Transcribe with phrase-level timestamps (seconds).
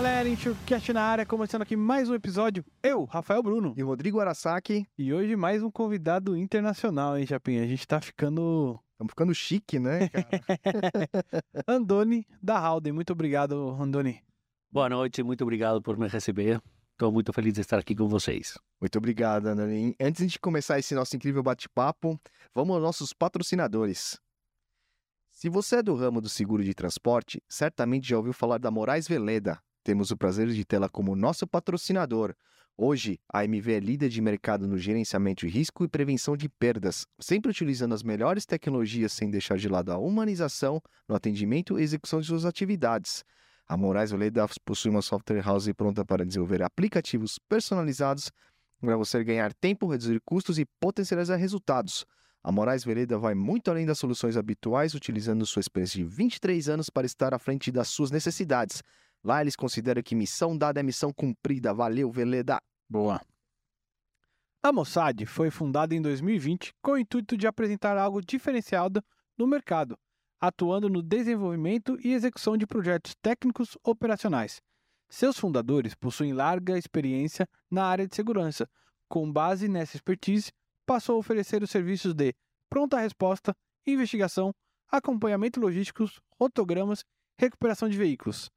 [0.00, 2.64] galera, Enxurcast na área, começando aqui mais um episódio.
[2.82, 3.74] Eu, Rafael Bruno.
[3.76, 4.86] E Rodrigo Arasaki.
[4.96, 7.62] E hoje mais um convidado internacional, hein, Chapinha?
[7.62, 8.80] A gente tá ficando.
[8.92, 10.40] Estamos ficando chique, né, cara?
[11.68, 12.94] Andoni da Halden.
[12.94, 14.24] Muito obrigado, Andoni.
[14.72, 16.62] Boa noite, muito obrigado por me receber.
[16.92, 18.56] Estou muito feliz de estar aqui com vocês.
[18.80, 19.94] Muito obrigado, Andoni.
[20.00, 22.18] Antes de começar esse nosso incrível bate-papo,
[22.54, 24.18] vamos aos nossos patrocinadores.
[25.30, 29.06] Se você é do ramo do seguro de transporte, certamente já ouviu falar da Moraes
[29.06, 29.60] Veleda.
[29.82, 32.34] Temos o prazer de tê-la como nosso patrocinador.
[32.76, 37.06] Hoje, a MV é líder de mercado no gerenciamento de risco e prevenção de perdas,
[37.18, 42.20] sempre utilizando as melhores tecnologias sem deixar de lado a humanização no atendimento e execução
[42.20, 43.24] de suas atividades.
[43.66, 48.30] A Moraes Veleda possui uma software house pronta para desenvolver aplicativos personalizados
[48.80, 52.04] para você ganhar tempo, reduzir custos e potencializar resultados.
[52.42, 56.88] A Moraes Veleda vai muito além das soluções habituais, utilizando sua experiência de 23 anos
[56.88, 58.82] para estar à frente das suas necessidades.
[59.22, 61.74] Lá eles consideram que missão dada é missão cumprida.
[61.74, 62.60] Valeu, Veleda!
[62.88, 63.20] Boa.
[64.62, 69.02] A Mossad foi fundada em 2020 com o intuito de apresentar algo diferenciado
[69.36, 69.98] no mercado,
[70.38, 74.60] atuando no desenvolvimento e execução de projetos técnicos operacionais.
[75.08, 78.68] Seus fundadores possuem larga experiência na área de segurança.
[79.08, 80.52] Com base nessa expertise,
[80.86, 82.34] passou a oferecer os serviços de
[82.68, 84.54] pronta resposta, investigação,
[84.88, 86.04] acompanhamento logístico,
[86.38, 87.04] rotogramas,
[87.36, 88.50] recuperação de veículos.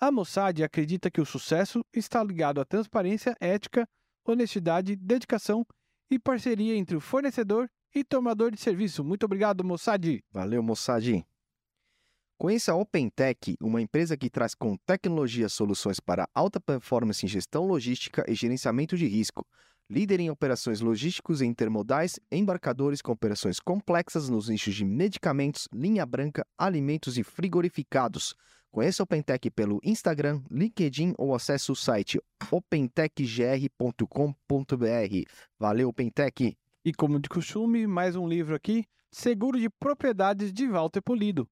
[0.00, 3.84] A Mossad acredita que o sucesso está ligado à transparência, ética,
[4.24, 5.66] honestidade, dedicação
[6.08, 9.02] e parceria entre o fornecedor e tomador de serviço.
[9.02, 10.20] Muito obrigado, Mossad.
[10.30, 11.26] Valeu, Mossad.
[12.38, 17.66] Conheça a OpenTech, uma empresa que traz com tecnologia soluções para alta performance em gestão
[17.66, 19.44] logística e gerenciamento de risco.
[19.90, 26.06] Líder em operações logísticos e intermodais, embarcadores com operações complexas nos nichos de medicamentos, linha
[26.06, 28.36] branca, alimentos e frigorificados.
[28.78, 34.06] Conheça a OpenTech pelo Instagram, LinkedIn ou acesse o site opentechgr.com.br.
[35.58, 36.56] Valeu, OpenTech!
[36.84, 41.48] E como de costume, mais um livro aqui, Seguro de Propriedades de Walter Polido,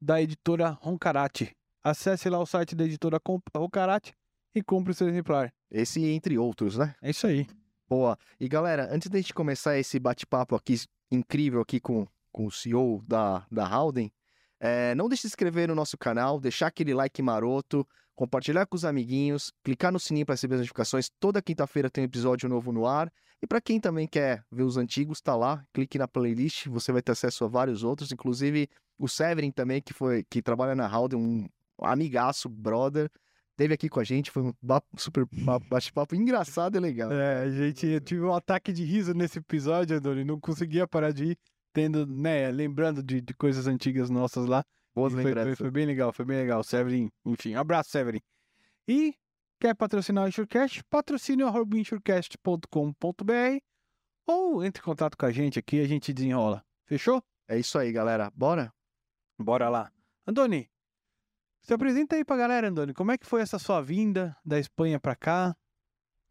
[0.00, 1.54] da editora Roncarate.
[1.84, 3.20] Acesse lá o site da editora
[3.54, 4.14] Roncarate
[4.54, 5.52] e compre o seu exemplar.
[5.70, 6.94] Esse entre outros, né?
[7.02, 7.46] É isso aí.
[7.86, 8.16] Boa.
[8.40, 10.80] E galera, antes da gente começar esse bate-papo aqui
[11.10, 14.10] incrível aqui com, com o CEO da, da Howden,
[14.60, 18.76] é, não deixe de se inscrever no nosso canal, deixar aquele like maroto, compartilhar com
[18.76, 21.10] os amiguinhos, clicar no sininho para receber as notificações.
[21.18, 23.10] Toda quinta-feira tem um episódio novo no ar.
[23.42, 27.00] E para quem também quer ver os antigos, tá lá, clique na playlist, você vai
[27.00, 31.18] ter acesso a vários outros, inclusive o Severin também, que foi que trabalha na Howden,
[31.18, 31.48] um
[31.80, 33.10] amigaço, brother
[33.60, 34.54] esteve aqui com a gente, foi um
[34.96, 35.26] super
[35.68, 37.12] bate-papo engraçado e legal.
[37.12, 41.32] É, gente, eu tive um ataque de riso nesse episódio, Andoni, não conseguia parar de
[41.32, 41.38] ir,
[41.72, 44.64] tendo, né, lembrando de, de coisas antigas nossas lá.
[44.94, 45.58] Boas foi, lembranças.
[45.58, 46.62] Foi, foi, bem legal, foi bem legal.
[46.62, 48.20] Severin, enfim, abraço, Severin.
[48.86, 49.14] E
[49.60, 50.82] quer patrocinar o Insurecast?
[50.84, 53.58] Patrocine o insurecast.com.br
[54.26, 56.64] ou entre em contato com a gente aqui, a gente desenrola.
[56.86, 57.22] Fechou?
[57.48, 58.30] É isso aí, galera.
[58.34, 58.72] Bora?
[59.38, 59.92] Bora lá.
[60.26, 60.70] Andoni,
[61.62, 62.94] se apresenta aí pra galera, Andoni.
[62.94, 65.56] Como é que foi essa sua vinda da Espanha pra cá?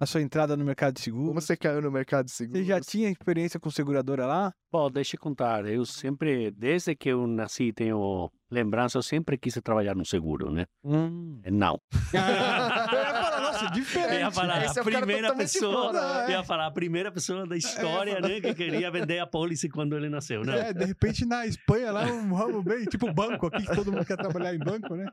[0.02, 1.28] A sua entrada no mercado de seguros?
[1.28, 2.62] Como você caiu no mercado de seguros?
[2.62, 4.54] Você já tinha experiência com seguradora lá?
[4.72, 5.66] Bom, deixa eu contar.
[5.66, 10.66] Eu sempre, desde que eu nasci, tenho lembrança, eu sempre quis trabalhar no seguro, né?
[10.86, 11.42] Hum.
[11.52, 11.82] Não.
[13.66, 14.14] eu ia falar, nossa, diferente.
[14.14, 17.12] Eu ia falar, Esse é a cara primeira pessoa, fora, eu ia falar a primeira
[17.12, 20.70] pessoa da história, né, que queria vender a pólice quando ele nasceu, né?
[20.70, 24.06] É, de repente na Espanha lá um ramo bem, tipo banco aqui, que todo mundo
[24.06, 25.08] quer trabalhar em banco, né?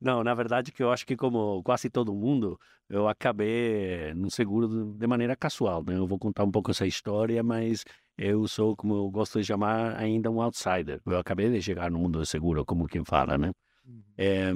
[0.00, 2.58] Não, na verdade que eu acho que como quase todo mundo,
[2.88, 5.96] eu acabei no seguro de maneira casual, né?
[5.96, 7.84] Eu vou contar um pouco essa história, mas
[8.16, 11.00] eu sou, como eu gosto de chamar, ainda um outsider.
[11.04, 13.52] Eu acabei de chegar no mundo do seguro, como quem fala, né?
[13.84, 14.02] Uhum.
[14.16, 14.50] É,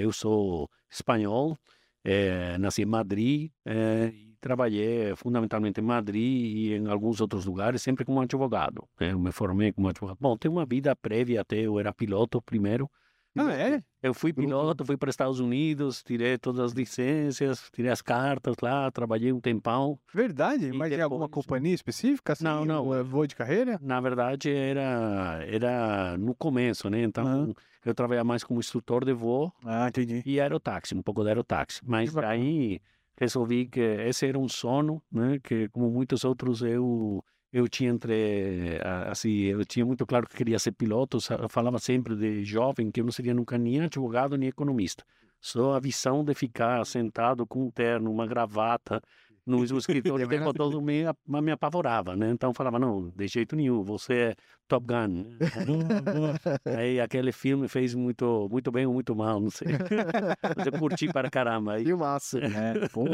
[0.00, 1.58] eu sou espanhol,
[2.06, 7.82] é, nasci em Madrid é, e trabalhei fundamentalmente em Madrid e em alguns outros lugares,
[7.82, 8.88] sempre como advogado.
[9.00, 9.10] né?
[9.12, 10.16] Eu me formei como advogado.
[10.20, 12.88] Bom, tem uma vida prévia até, eu era piloto primeiro.
[13.36, 13.82] Ah, é?
[14.02, 18.54] Eu fui piloto, fui para os Estados Unidos, tirei todas as licenças, tirei as cartas
[18.62, 19.98] lá, trabalhei um tempão.
[20.14, 20.66] Verdade?
[20.66, 22.32] E Mas tem alguma depois- companhia específica?
[22.32, 22.88] Assim, Não, não.
[22.90, 23.78] um Voo de carreira?
[23.82, 27.02] Na verdade, era, era no começo, né?
[27.02, 27.54] Então, Aham.
[27.84, 30.22] eu trabalhava mais como instrutor de voo Ah, entendi.
[30.24, 31.80] e aerotáxi, um pouco de aerotáxi.
[31.84, 32.80] Mas aí
[33.18, 35.38] resolvi que esse era um sono, né?
[35.42, 40.36] Que como muitos outros eu eu tinha entre a- assim eu tinha muito claro que
[40.36, 41.18] queria ser piloto.
[41.48, 45.04] falava sempre de jovem que eu não seria nunca nem advogado nem economista.
[45.40, 49.00] Só a visão de ficar sentado com um terno, uma gravata
[49.46, 52.30] no escritório o tempo todo me, me apavorava, né?
[52.30, 54.34] Então falava, não, de jeito nenhum, você é
[54.66, 55.24] Top Gun.
[56.76, 59.68] Aí aquele filme fez muito, muito bem ou muito mal, não sei.
[60.56, 61.74] Mas eu curti para caramba.
[61.74, 61.84] Aí...
[61.84, 62.38] Filmaço.
[62.56, 63.04] É, pô,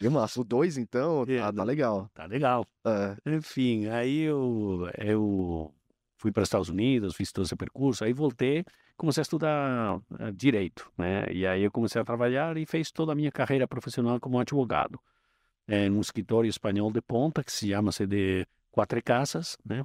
[0.00, 0.40] filmaço.
[0.40, 2.08] O 2, então, É, tá, tá legal.
[2.14, 2.64] Tá legal.
[2.86, 3.16] É.
[3.34, 5.74] Enfim, aí eu, eu
[6.16, 8.64] fui para os Estados Unidos, fiz todo esse percurso, aí voltei,
[8.96, 11.26] comecei a estudar eh, direito, né?
[11.30, 14.98] E aí eu comecei a trabalhar e fiz toda a minha carreira profissional como advogado,
[15.66, 19.84] eh, num escritório espanhol de ponta que se chama de Quatro Casas, né?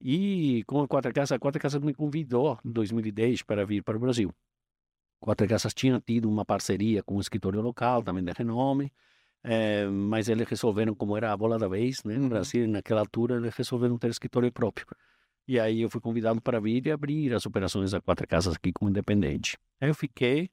[0.00, 3.96] E com a Quatro Casas, a Quatro Casas me convidou em 2010 para vir para
[3.96, 4.32] o Brasil.
[5.20, 8.90] Quatro Casas tinha tido uma parceria com um escritório local, também de renome,
[9.44, 12.28] eh, mas eles resolveram, como era a bola da vez, né, no Uhum.
[12.30, 14.86] Brasil, naquela altura, eles resolveram ter escritório próprio.
[15.46, 18.72] E aí eu fui convidado para vir e abrir as operações da Quatro Casas aqui
[18.72, 19.58] como independente.
[19.80, 20.50] Aí eu fiquei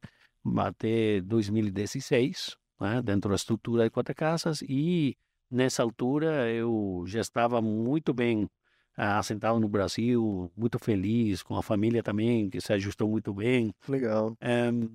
[0.58, 5.16] até 2016, né, dentro da estrutura de Quatro Casas, e
[5.50, 8.50] nessa altura eu já estava muito bem
[8.96, 13.74] ah, assentado no Brasil, muito feliz, com a família também, que se ajustou muito bem.
[13.88, 14.36] Legal.
[14.42, 14.90] Em,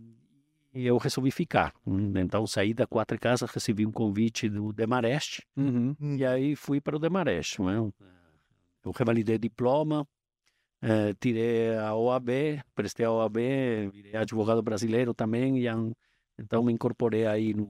[0.74, 1.72] e eu resolvi ficar.
[2.16, 5.94] Então saí da Quatro Casas, recebi um convite do Demarest, Uhum.
[6.00, 7.60] e aí fui para o Demarest.
[7.60, 7.76] Né?
[8.84, 10.04] Eu revalidei diploma,
[10.80, 13.36] eh, tirei a OAB, prestei a OAB,
[13.92, 15.68] virei advogado brasileiro também, e
[16.42, 17.68] então me incorporei aí no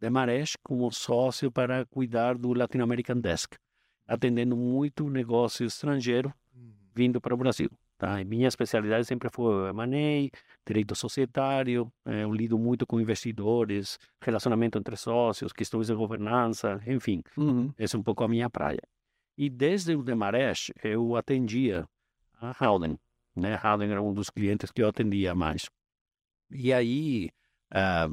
[0.00, 3.54] Demarest como sócio para cuidar do Latin American Desk,
[4.06, 6.32] atendendo muito negócio estrangeiro
[6.94, 7.70] vindo para o Brasil.
[7.98, 8.18] Tá?
[8.18, 10.30] E minha especialidade sempre foi M&A,
[10.66, 17.22] direito societário, eh, eu lido muito com investidores, relacionamento entre sócios, questões de governança, enfim,
[17.36, 17.70] Uhum.
[17.76, 18.80] essa é um pouco a minha praia.
[19.36, 21.86] E desde o Demarest, eu atendia
[22.40, 22.98] a Howden,
[23.36, 23.60] né?
[23.62, 25.68] Howden era um dos clientes que eu atendia mais.
[26.50, 27.28] E aí,
[27.70, 28.08] ah,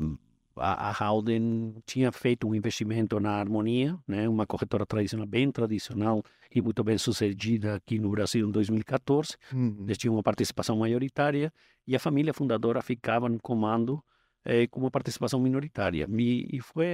[0.60, 4.28] a, a Howden tinha feito um investimento na Harmonia, né?
[4.28, 6.24] Uma corretora tradicional, bem tradicional
[6.54, 9.36] e muito bem sucedida aqui no Brasil em 2014.
[9.54, 9.78] Uhum.
[9.82, 11.54] Eles tinham uma participação maioritária
[11.86, 14.04] e a família fundadora ficava no comando
[14.44, 16.08] eh, com uma participação minoritária.
[16.10, 16.88] E, e foi,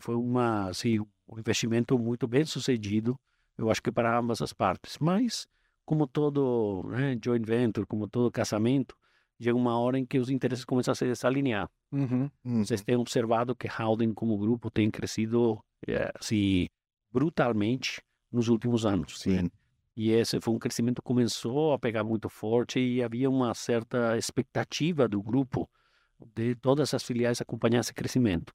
[0.00, 3.18] foi uma, assim, um investimento muito bem sucedido,
[3.56, 4.98] eu acho que para ambas as partes.
[4.98, 5.46] Mas,
[5.84, 8.96] como todo né, joint venture, como todo casamento,
[9.40, 11.70] chega uma hora em que os interesses começam a se desalinhar.
[11.92, 12.30] Uhum.
[12.44, 12.64] Uhum.
[12.64, 16.66] Vocês têm observado que Howden, como grupo, tem crescido eh, assim,
[17.12, 19.24] brutalmente nos últimos anos.
[19.26, 19.42] né?
[19.42, 19.50] Sim.
[19.96, 24.16] E esse foi um crescimento que começou a pegar muito forte e havia uma certa
[24.16, 25.68] expectativa do grupo
[26.34, 28.52] de todas as filiais acompanhar esse crescimento.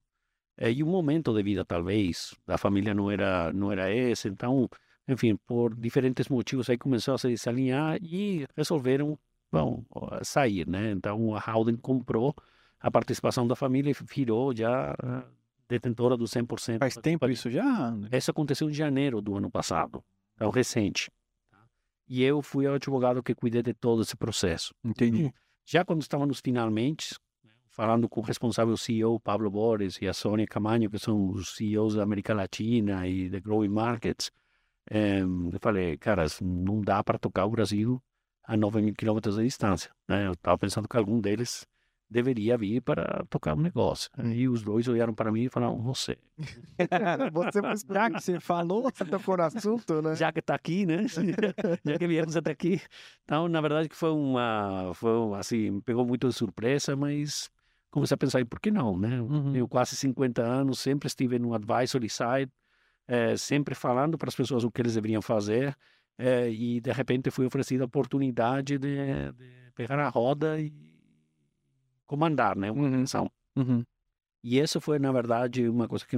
[0.58, 4.28] Eh, E o momento de vida, talvez, da família não era, não era esse.
[4.30, 4.70] Então,
[5.08, 9.18] enfim, por diferentes motivos, aí começou a se desalinhar e resolveram
[9.54, 9.84] bom,
[10.24, 10.92] sair, né?
[10.92, 12.36] Então, a Howden comprou
[12.80, 15.24] a participação da família e virou já ah,
[15.70, 16.80] detentora do 100%.
[16.80, 17.94] Faz tempo isso já?
[18.12, 20.04] Isso aconteceu em janeiro do ano passado,
[20.36, 21.12] então recente.
[21.50, 21.60] tá?
[22.08, 24.74] E eu fui o advogado que cuidei de todo esse processo.
[24.84, 25.34] Entendi.
[25.66, 27.16] Já quando estávamos finalmente,
[27.70, 31.96] falando com o responsável CEO, Pablo Borges, e a Sônia Camanho, que são os CEOs
[31.96, 34.30] da América Latina e da Growing Markets,
[34.90, 38.02] eh, eu falei, cara, não dá para tocar o Brasil
[38.44, 39.92] a 9 mil quilômetros de distância.
[40.08, 40.28] né?
[40.28, 41.66] Eu estava pensando que algum deles
[42.10, 44.10] deveria vir para tocar o negócio.
[44.24, 46.18] E os dois olharam para mim e falaram, você,
[47.34, 47.62] Você
[47.92, 50.16] Já que você falou, Você tocou no assunto, né?
[50.16, 51.06] já que está aqui, né?
[51.84, 52.80] já que viemos até aqui.
[53.24, 57.50] Então, na verdade, que foi uma, foi um, assim, me pegou muito de surpresa, mas
[57.90, 59.20] comecei a pensar, por que não, né?
[59.22, 59.54] Uhum.
[59.54, 62.52] Tenho quase 50 anos, sempre estive no advisory side,
[63.08, 65.76] eh, sempre falando para as pessoas o que eles deveriam fazer,
[66.18, 68.96] eh, e de repente fui oferecido a oportunidade de,
[69.32, 70.72] de pegar a roda e
[72.06, 72.72] comandar, né?
[72.72, 73.06] Uma Uhum.
[73.56, 73.84] Uhum.
[74.44, 76.18] E isso foi, na verdade, uma coisa que,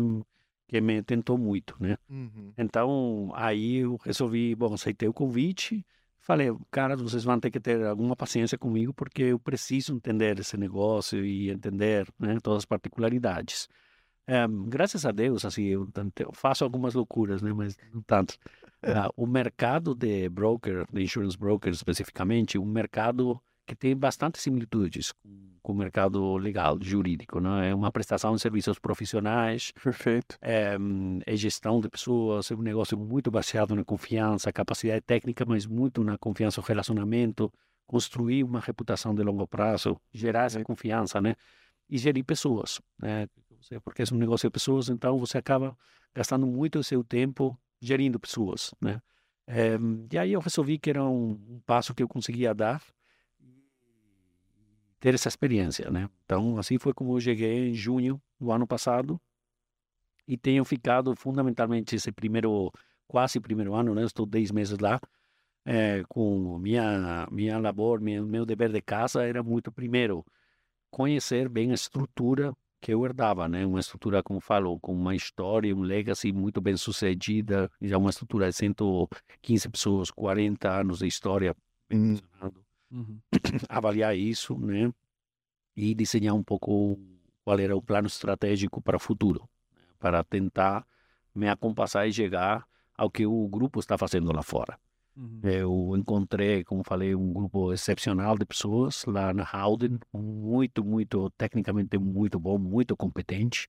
[0.68, 1.98] que me tentou muito, né?
[2.10, 2.54] Uhum.
[2.58, 5.86] Então, aí eu resolvi, bom, aceitei o convite,
[6.20, 10.58] falei, cara, vocês vão ter que ter alguma paciência comigo, porque eu preciso entender esse
[10.58, 13.70] negócio e entender né, todas as particularidades.
[14.28, 15.88] Eh, graças a Deus, assim, eu,
[16.20, 18.38] eu faço algumas loucuras, né, mas não tanto.
[18.86, 25.12] Ah, o mercado de broker, de insurance broker especificamente, um mercado que tem bastante similitudes
[25.62, 27.72] com, o mercado legal, jurídico, né?
[27.72, 30.38] É uma prestação de serviços profissionais, Perfeito.
[30.40, 30.78] é,
[31.26, 36.04] é gestão de pessoas, é um negócio muito baseado na confiança, capacidade técnica, mas muito
[36.04, 37.52] na confiança, o relacionamento,
[37.88, 41.36] construir uma reputação de longo prazo, gerar essa confiança, né?
[41.90, 43.28] E gerir pessoas, né?
[43.84, 45.76] Porque é um negócio de pessoas, então você acaba
[46.14, 49.02] gastando muito o seu tempo gerindo pessoas, né?
[49.48, 49.78] É,
[50.12, 52.82] e aí eu resolvi que era um, um passo que eu conseguia dar
[55.00, 56.10] ter essa experiência, né?
[56.26, 59.22] Então, assim foi como eu cheguei em junho do ano passado
[60.28, 62.72] e tenho ficado fundamentalmente esse primeiro,
[63.08, 64.04] quase primeiro ano, né?
[64.04, 65.00] Estou 10 meses lá,
[65.64, 70.26] é, com minha minha labor, meu, meu dever de casa era muito primeiro
[70.90, 72.52] conhecer bem a estrutura
[72.82, 73.66] que eu herdava, né?
[73.66, 78.50] Uma estrutura, como falo, com uma história, um legacy muito bem sucedida, já uma estrutura
[78.50, 81.56] de 115 pessoas, 40 anos de história,
[81.92, 82.18] Hum.
[82.92, 83.20] Uhum.
[83.70, 84.92] avaliar isso, né?
[85.76, 86.98] E desenhar um pouco
[87.44, 89.84] qual era o plano estratégico para o futuro, né?
[90.00, 90.86] para tentar
[91.34, 92.66] me acompassar e chegar
[92.98, 94.80] ao que o grupo está fazendo lá fora.
[95.16, 95.40] Uhum.
[95.44, 101.98] Eu encontrei, como falei, um grupo excepcional de pessoas lá na Howden, muito, muito, tecnicamente
[101.98, 103.68] muito bom, muito competente,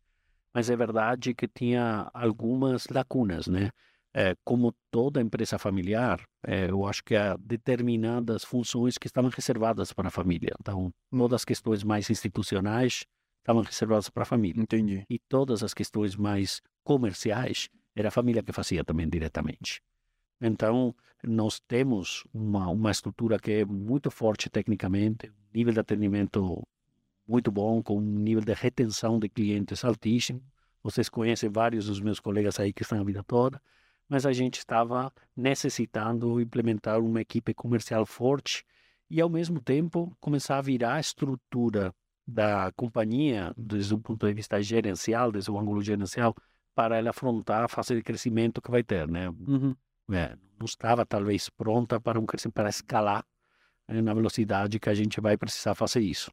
[0.55, 3.71] mas é verdade que tinha algumas lacunas, né?
[4.15, 9.93] É, como toda empresa familiar, é, eu acho que há determinadas funções que estavam reservadas
[9.93, 10.55] para a família.
[10.59, 13.05] Então, todas as questões mais institucionais
[13.41, 14.63] estavam reservadas para a família.
[14.63, 15.05] Entendi.
[15.11, 19.83] E todas as questões mais comerciais era a família que fazia também diretamente.
[20.41, 26.63] Então, nós temos uma, uma estrutura que é muito forte tecnicamente, nível de atendimento
[27.27, 30.43] muito bom, com um nível de retenção de clientes altíssimo.
[30.83, 33.61] Vocês conhecem vários dos meus colegas aí que estão a vida toda,
[34.09, 38.65] mas a gente estava necessitando implementar uma equipe comercial forte
[39.11, 41.93] e, ao mesmo tempo, começar a virar a estrutura
[42.27, 46.35] da companhia, desde o ponto de vista gerencial, desde o ângulo gerencial,
[46.75, 49.29] para ela afrontar a fase de crescimento que vai ter, né?
[49.29, 49.75] Uhum.
[50.13, 53.25] É, não estava talvez pronta para um crescimento, para escalar
[53.89, 56.31] eh, na velocidade que a gente vai precisar fazer isso.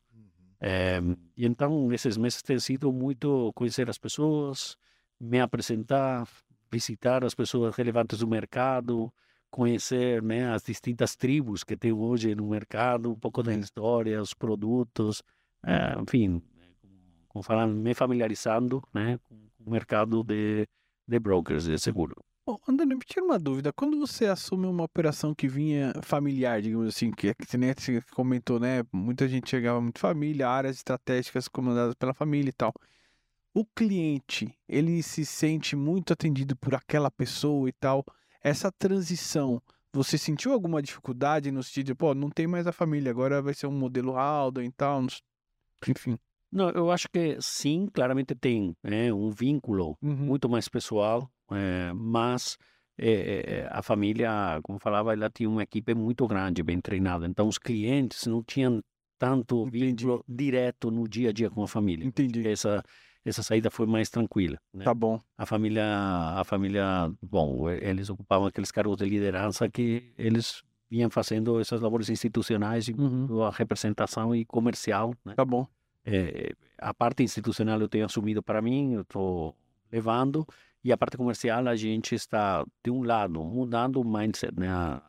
[0.65, 0.99] É,
[1.35, 4.77] e então, esses meses têm sido muito conhecer as pessoas,
[5.19, 6.25] me apresentar,
[6.71, 9.11] visitar as pessoas relevantes do mercado,
[9.51, 14.33] conhecer né, as distintas tribos que tem hoje no mercado, um pouco da história, os
[14.33, 15.21] produtos,
[15.65, 16.41] é, enfim,
[17.27, 20.65] como falar, me familiarizando né, com o mercado de,
[21.05, 22.15] de brokers de seguro.
[22.45, 23.71] Bom, André, me tira uma dúvida.
[23.71, 27.73] Quando você assume uma operação que vinha familiar, digamos assim, que, é que você, nem
[27.73, 28.83] você comentou, né?
[28.91, 32.73] Muita gente chegava muito família, áreas estratégicas comandadas pela família e tal.
[33.53, 38.03] O cliente, ele se sente muito atendido por aquela pessoa e tal.
[38.43, 39.61] Essa transição,
[39.93, 43.53] você sentiu alguma dificuldade no sentido de, pô, não tem mais a família, agora vai
[43.53, 45.01] ser um modelo Alden e tal,
[45.87, 46.19] enfim.
[46.51, 50.15] Não, eu acho que sim, claramente tem né, um vínculo Uhum.
[50.15, 52.57] muito mais pessoal, eh, mas
[52.97, 57.25] eh, a família, como falava, ela tinha uma equipe muito grande, bem treinada.
[57.27, 58.81] Então, os clientes não tinham
[59.17, 59.85] tanto Entendi.
[59.85, 62.05] vínculo direto no dia a dia com a família.
[62.05, 62.47] Entendi.
[62.47, 62.83] Essa
[63.25, 64.59] essa saída foi mais tranquila.
[64.73, 64.83] Né?
[64.83, 65.17] Tá bom.
[65.37, 65.85] A família,
[66.35, 72.09] a família, bom, eles ocupavam aqueles cargos de liderança que eles vinham fazendo essas labores
[72.09, 73.41] institucionais, Uhum.
[73.43, 75.35] a representação e comercial, né?
[75.35, 75.65] Tá bom.
[76.05, 79.55] É, a parte institucional eu tenho assumido para mim, eu estou
[79.89, 80.45] levando,
[80.83, 84.67] e a parte comercial a gente está, de um lado, mudando o mindset, né?
[84.69, 85.01] a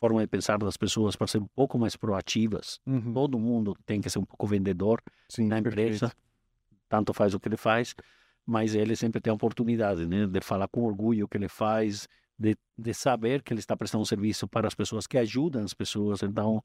[0.00, 2.80] forma de pensar das pessoas para ser um pouco mais proativas.
[2.86, 3.12] Uhum.
[3.12, 5.94] Todo mundo tem que ser um pouco vendedor Sim, na perfeito.
[5.94, 6.12] empresa,
[6.88, 7.94] tanto faz o que ele faz,
[8.46, 10.26] mas ele sempre tem a oportunidade né?
[10.26, 14.02] de falar com orgulho o que ele faz, de, de saber que ele está prestando
[14.02, 16.22] um serviço para as pessoas, que ajudam as pessoas.
[16.22, 16.62] Então,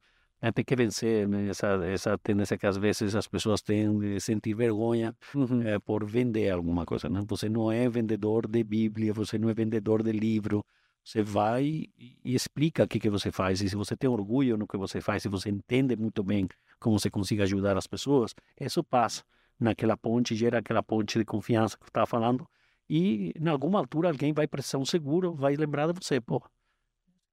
[0.54, 1.48] tem que vencer né?
[1.48, 5.62] essa, essa tendência que às vezes as pessoas têm de sentir vergonha Uhum.
[5.62, 7.08] é, por vender alguma coisa.
[7.08, 7.22] Né?
[7.26, 10.64] Você não é vendedor de Bíblia, você não é vendedor de livro.
[11.04, 11.64] Você vai
[11.98, 13.60] e e explica o que, que você faz.
[13.62, 16.46] E se você tem orgulho no que você faz, se você entende muito bem
[16.78, 19.24] como você consiga ajudar as pessoas, isso passa
[19.58, 22.46] naquela ponte, gera aquela ponte de confiança que eu estava falando.
[22.88, 26.20] E, em alguma altura, alguém vai precisar um seguro, vai lembrar de você.
[26.20, 26.42] Pô,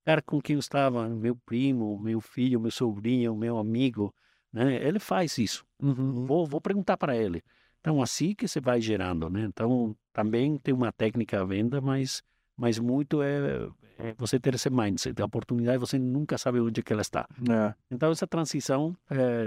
[0.06, 4.14] cara com quem eu estava, meu primo, meu filho, meu sobrinho, meu amigo,
[4.54, 4.76] né?
[4.76, 6.26] Ele faz isso Uhum.
[6.26, 7.44] vou, vou perguntar para ele.
[7.82, 9.42] Então, assim que você vai gerando, né?
[9.44, 12.24] Então, também tem uma técnica à venda, mas,
[12.58, 13.68] mas muito é,
[14.00, 15.22] é você ter esse mindset.
[15.22, 17.28] A oportunidade, você nunca sabe onde que ela está.
[17.48, 18.96] É, Então, essa transição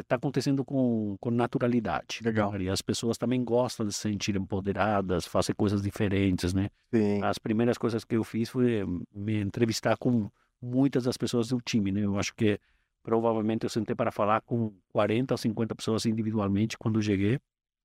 [0.00, 2.20] está acontecendo com, com naturalidade.
[2.22, 2.54] legal.
[2.60, 6.68] E as pessoas também gostam de se sentir empoderadas, fazer coisas diferentes, né?
[6.92, 7.20] sim.
[7.22, 11.92] As primeiras coisas que eu fiz foi me entrevistar com muitas das pessoas do time,
[11.92, 12.00] né?
[12.02, 12.58] Eu acho que
[13.02, 17.40] provavelmente eu sentei para falar com 40 ou 50 pessoas individualmente quando eu cheguei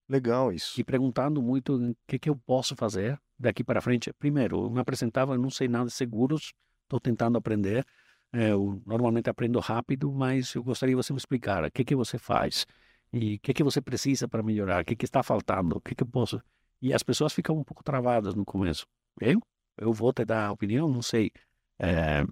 [0.07, 0.79] Legal isso.
[0.79, 4.11] e perguntando muito o que, que eu posso fazer daqui para frente.
[4.13, 6.53] Primeiro, eu me apresentava, eu não sei nada de seguros,
[6.83, 7.85] estou tentando aprender.
[8.31, 11.95] É, eu normalmente aprendo rápido, mas eu gostaria que você me explicar o que, que
[11.95, 12.65] você faz
[13.11, 15.93] e o que, que você precisa para melhorar, o que, que está faltando, o que,
[15.93, 16.41] que eu posso.
[16.81, 18.85] E as pessoas ficam um pouco travadas no começo.
[19.21, 19.39] Eu?
[19.77, 20.89] Eu vou te dar opinião?
[20.89, 21.31] Não sei.
[21.79, 22.25] É,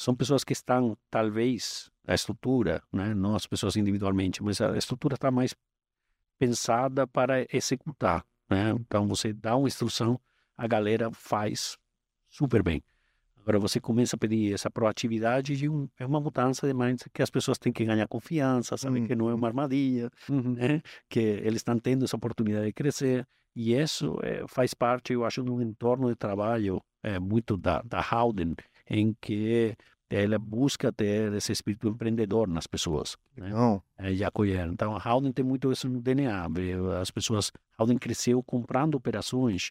[0.00, 3.12] são pessoas que estão, talvez, a estrutura, né?
[3.14, 5.56] não as pessoas individualmente, mas a estrutura está mais
[6.38, 8.24] pensada para executar.
[8.48, 8.70] né?
[8.78, 10.20] Então você dá uma instrução,
[10.56, 11.76] a galera faz
[12.28, 12.80] super bem.
[13.40, 17.22] Agora você começa a pedir essa proatividade e um, é uma mudança de mindset que
[17.22, 20.52] as pessoas têm que ganhar confiança, saber que não é uma armadilha, Uhum.
[20.52, 20.80] né?
[21.08, 23.26] que eles estão tendo essa oportunidade de crescer.
[23.56, 27.82] E isso eh, faz parte, eu acho, de um entorno de trabalho eh, muito da,
[27.82, 28.54] da Howden,
[28.90, 29.74] em que
[30.10, 33.16] ela busca ter esse espírito empreendedor nas pessoas.
[33.36, 33.50] Né?
[33.50, 33.82] Não.
[33.98, 34.66] eh, e acolher.
[34.68, 36.48] Então, a Howden tem muito isso no DNA.
[36.48, 39.70] vê, As pessoas, Howden cresceu comprando operações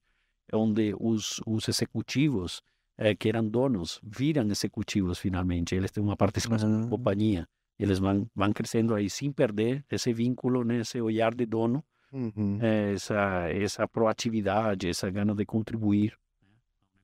[0.54, 2.62] onde os, os executivos
[3.00, 5.74] eh, que eram donos viram executivos finalmente.
[5.74, 6.88] Eles têm uma participação na Ah.
[6.88, 7.48] companhia.
[7.80, 11.84] Eles vão, vão crescendo aí sem perder esse vínculo, né, esse olhar de dono,
[12.14, 12.58] Uhum.
[12.62, 16.16] eh, essa, essa proatividade, essa gana de contribuir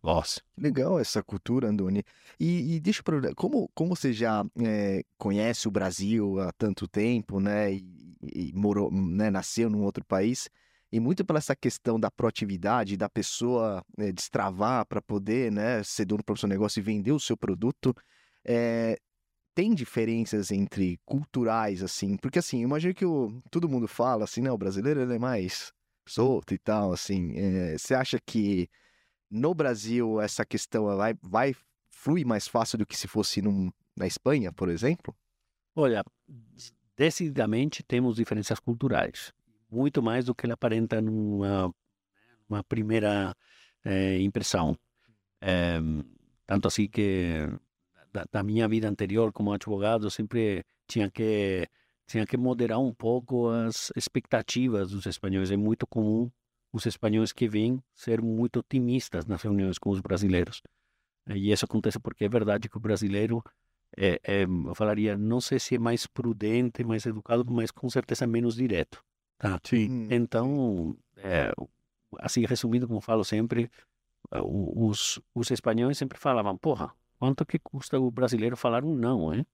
[0.04, 0.42] negócio.
[0.58, 2.04] Legal essa cultura, Andoni.
[2.40, 6.88] E, e deixa eu perguntar, como, como você já eh, conhece o Brasil há tanto
[6.88, 7.74] tempo, né?
[7.74, 10.50] E, e morou, né, nasceu num outro país,
[10.92, 16.06] e muito pela essa questão da proatividade, da pessoa eh, destravar para poder, né, ser
[16.06, 17.94] dono do seu negócio e vender o seu produto,
[18.46, 18.98] eh,
[19.56, 22.18] tem diferenças entre culturais, assim?
[22.18, 24.52] Porque, assim, eu imagino que o, todo mundo fala, assim, né?
[24.52, 25.72] O brasileiro, ele é mais
[26.08, 27.34] solto e tal, assim.
[27.38, 28.70] eh, você acha que
[29.34, 31.56] no Brasil essa questão vai, vai
[31.90, 35.16] flui mais fácil do que se fosse num- na Espanha, por exemplo?
[35.76, 36.04] Olha,
[36.96, 39.34] decididamente temos diferenças culturais,
[39.72, 41.74] muito mais do que ele aparenta numa,
[42.48, 43.36] numa primeira
[43.84, 44.78] eh, impressão.
[45.42, 45.80] Eh,
[46.46, 47.50] tanto assim que
[48.12, 51.68] da, da minha vida anterior como advogado sempre tinha que
[52.06, 55.50] tinha que moderar um pouco as expectativas dos espanhóis.
[55.50, 56.30] É muito comum
[56.74, 60.62] os espanhóis que vêm ser muito otimistas nas reuniões com os brasileiros.
[61.30, 63.44] E isso acontece porque é verdade que o brasileiro
[63.96, 68.28] é, é, eu falaria, não sei se é mais prudente, mais educado, mas com certeza
[68.28, 69.04] menos direto,
[69.38, 69.60] tá?
[69.64, 69.90] Sim.
[69.90, 71.54] Hum, Então, é,
[72.20, 73.70] assim, resumindo, como falo sempre,
[74.32, 79.34] eh, os, os espanhóis sempre falavam, porra, quanto que custa o brasileiro falar um não,
[79.34, 79.46] hein?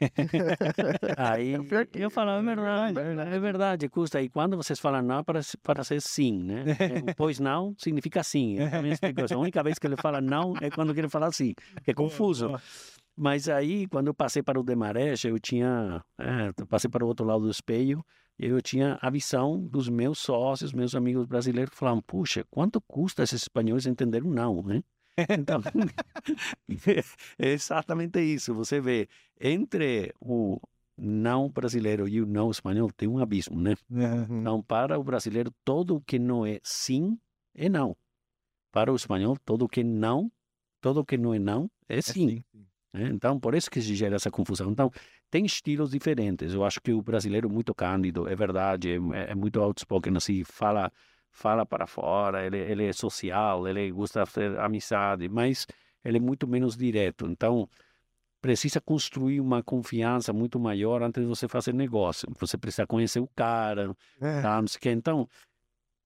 [1.16, 1.54] Aí
[1.90, 2.98] que- eu falava, é verdade,
[3.34, 4.20] é verdade, custa.
[4.20, 6.64] E quando vocês falam não, para ser sim, né?
[6.78, 8.58] É, Pois não significa sim.
[8.58, 9.34] É a.
[9.34, 11.54] A única vez que ele fala não é quando quer falar sim,
[11.84, 12.54] que é confuso.
[13.16, 17.08] Mas aí, quando eu passei para o Demarés, eu tinha, é, eu passei para o
[17.08, 18.04] outro lado do espelho,
[18.36, 23.22] eu tinha a visão dos meus sócios, meus amigos brasileiros, que falavam, puxa, quanto custa
[23.22, 24.82] esses espanhóis entender um não, né?
[25.38, 25.62] Então,
[27.38, 28.54] é exatamente isso.
[28.54, 29.08] Você vê,
[29.40, 30.60] entre o
[30.96, 33.74] não brasileiro e o não espanhol, tem um abismo, né?
[33.90, 34.40] Uhum.
[34.40, 37.18] Então, para o brasileiro, tudo o que não é sim
[37.54, 37.96] é não.
[38.72, 40.30] Para o espanhol, tudo o que não,
[40.80, 42.44] tudo o que não é não é sim.
[42.92, 43.08] né?
[43.12, 44.70] Então, por isso que se gera essa confusão.
[44.70, 44.90] Então,
[45.30, 46.52] tem estilos diferentes.
[46.54, 50.44] Eu acho que o brasileiro é muito cândido, é verdade, é, é muito outspoken, assim,
[50.44, 50.92] fala,
[51.34, 55.66] fala para fora, ele, ele é social, ele gosta de ter amizade, mas
[56.04, 57.26] ele é muito menos direto.
[57.26, 57.68] Então,
[58.40, 62.28] precisa construir uma confiança muito maior antes de você fazer negócio.
[62.38, 64.40] Você precisa conhecer o cara, É.
[64.42, 64.90] tá, não sei o quê.
[64.90, 65.28] Então,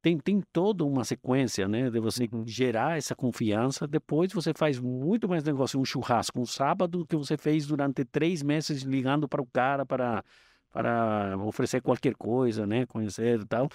[0.01, 3.87] tem, tem toda uma sequência, né, de você gerar essa confiança.
[3.87, 8.43] Depois você faz muito mais negócio, um churrasco, um sábado, que você fez durante três
[8.43, 10.25] meses ligando para o cara para,
[10.71, 13.69] para oferecer qualquer coisa, né, conhecer e tal.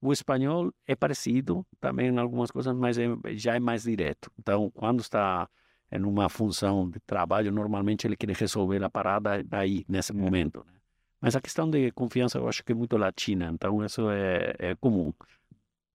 [0.00, 4.30] O espanhol é parecido também em algumas coisas, mas é, já é mais direto.
[4.38, 5.48] Então, quando está
[5.92, 10.64] em uma função de trabalho, normalmente ele quer resolver a parada aí, nesse momento.
[10.66, 10.72] Né?
[11.20, 14.74] Mas a questão de confiança eu acho que é muito latina, então isso é, é
[14.76, 15.12] comum.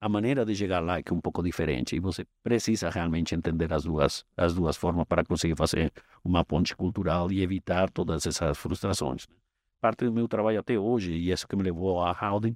[0.00, 3.34] A maneira de chegar lá é que é um pouco diferente e você precisa realmente
[3.34, 5.92] entender as duas, as duas formas para conseguir fazer
[6.22, 9.26] uma ponte cultural e evitar todas essas frustrações.
[9.26, 9.34] né?
[9.80, 12.54] Parte do meu trabalho até hoje, e isso que me levou a Howden,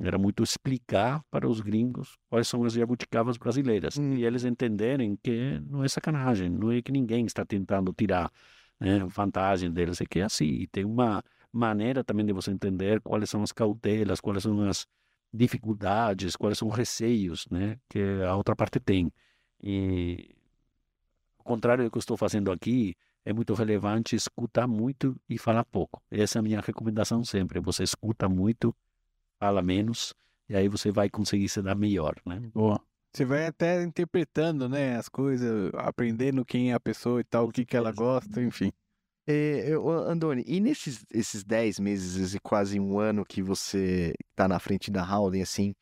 [0.00, 4.14] era muito explicar para os gringos quais são as jabuticabas brasileiras Hum.
[4.14, 8.30] e eles entenderem que não é sacanagem, não é que ninguém está tentando tirar
[8.78, 10.44] né, vantagem deles, é que é assim.
[10.44, 14.86] E tem uma maneira também de você entender quais são as cautelas, quais são as
[15.32, 19.10] dificuldades, quais são os receios né, que a outra parte tem.
[19.62, 20.34] E
[21.38, 25.64] ao contrário do que eu estou fazendo aqui, é muito relevante escutar muito e falar
[25.64, 26.00] pouco.
[26.10, 27.58] Essa é a minha recomendação sempre.
[27.60, 28.74] Você escuta muito,
[29.38, 30.14] fala menos,
[30.48, 32.40] e aí você vai conseguir se dar melhor, né?
[32.54, 32.80] Boa.
[33.12, 37.52] Você vai até interpretando, né, as coisas, aprendendo quem é a pessoa e tal, o
[37.52, 38.70] que que ela gosta, enfim.
[39.26, 44.46] É, eu- Andoni, e nesses esses 10 meses e quase um ano que você está
[44.46, 45.74] na frente da Howden, assim,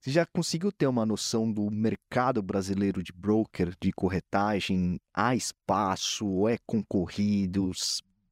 [0.00, 4.98] você já conseguiu ter uma noção do mercado brasileiro de broker, de corretagem?
[5.12, 6.48] Há espaço?
[6.48, 7.70] É concorrido?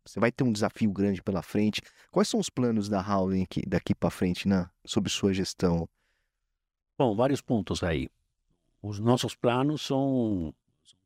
[0.06, 1.82] Você vai ter um desafio grande pela frente?
[2.10, 5.88] Quais são os planos da Howden aqui, daqui para frente, né, sob sua gestão?
[6.98, 8.08] Bom, vários pontos aí.
[8.80, 10.54] Os nossos planos são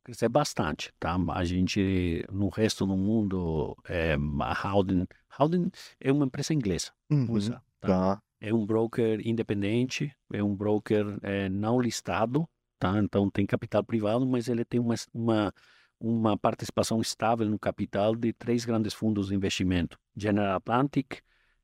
[0.03, 1.17] crescer bastante, tá?
[1.33, 5.07] A gente, no resto do mundo, é, a Howden,
[5.39, 7.31] Howden é uma empresa inglesa, Uhum.
[7.31, 7.87] USA, tá?
[7.87, 8.21] Tá.
[8.39, 12.47] É um broker independente, é um broker é, não listado,
[12.79, 12.97] tá?
[12.97, 15.53] Então tem capital privado, mas ele tem uma, uma,
[16.01, 21.19] uma participação estável no capital de três grandes fundos de investimento: General Atlantic,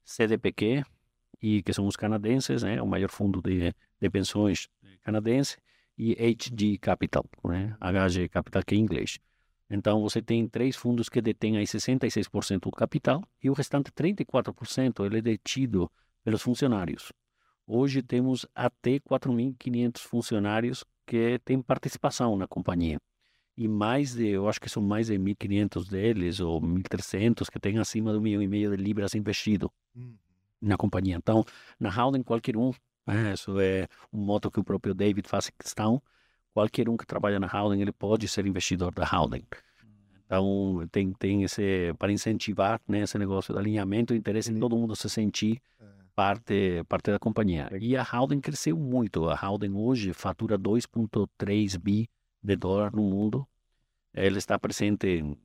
[0.05, 0.83] CDPQ,
[1.41, 2.79] e que são os canadenses, né?
[2.81, 4.69] O maior fundo de, de pensões
[5.01, 5.57] canadense,
[5.97, 7.75] e HG Capital, né?
[7.81, 9.17] HG Capital que é em inglês.
[9.69, 15.05] Então você tem três fundos que detêm aí 66% do capital e o restante 34%
[15.05, 15.91] ele é detido
[16.23, 17.11] pelos funcionários.
[17.65, 22.97] Hoje temos até 4.500 funcionários que têm participação na companhia.
[23.57, 27.79] E mais de, eu acho que são mais de 1.500 deles, ou 1.300, que têm
[27.79, 29.71] acima de um milhão e meio de libras investido
[30.61, 31.15] na companhia.
[31.15, 31.43] Então,
[31.79, 32.71] na Howden, qualquer um,
[33.05, 35.99] né, isso é um moto que o próprio David faz questão,
[36.53, 39.43] qualquer um que trabalha na Howden, ele pode ser investidor da Howden.
[40.25, 44.95] Então, tem, tem esse, para incentivar né, esse negócio de alinhamento, interesse de todo mundo
[44.95, 45.59] se sentir
[46.13, 47.69] parte, parte da companhia.
[47.79, 49.29] E a Howden cresceu muito.
[49.29, 52.09] A Howden hoje fatura 2,3 bi
[52.41, 53.47] de dólar no mundo.
[54.13, 55.37] Ela está presente em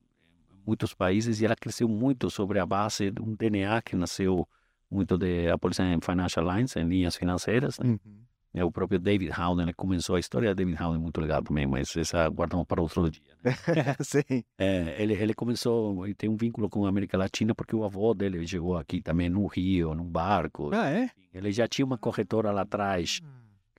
[0.65, 4.47] muitos países e ela cresceu muito sobre a base de um DNA que nasceu
[4.89, 7.79] muito de apoiar em financial lines, em linhas financeiras.
[7.79, 7.89] Né?
[7.89, 8.23] Uhum.
[8.53, 10.53] É, o próprio David Howden ele começou a história.
[10.53, 13.21] David Howden é muito legal também, mas essa guardamos para outro dia.
[13.43, 13.55] Né?
[13.99, 14.43] Sim.
[14.59, 18.13] É, ele, ele começou e tem um vínculo com a América Latina porque o avô
[18.13, 20.69] dele chegou aqui também no Rio, num barco.
[20.71, 21.09] Ah, é?
[21.33, 23.21] Ele já tinha uma corretora lá atrás.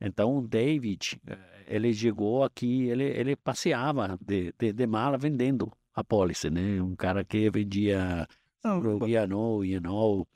[0.00, 5.72] Então, o David, eh, ele chegou aqui, ele, ele passeava de, de, de mala vendendo
[5.94, 6.80] a pólice, né?
[6.82, 8.28] Um cara que vendia
[8.62, 10.26] Não, pro Iano, Iano.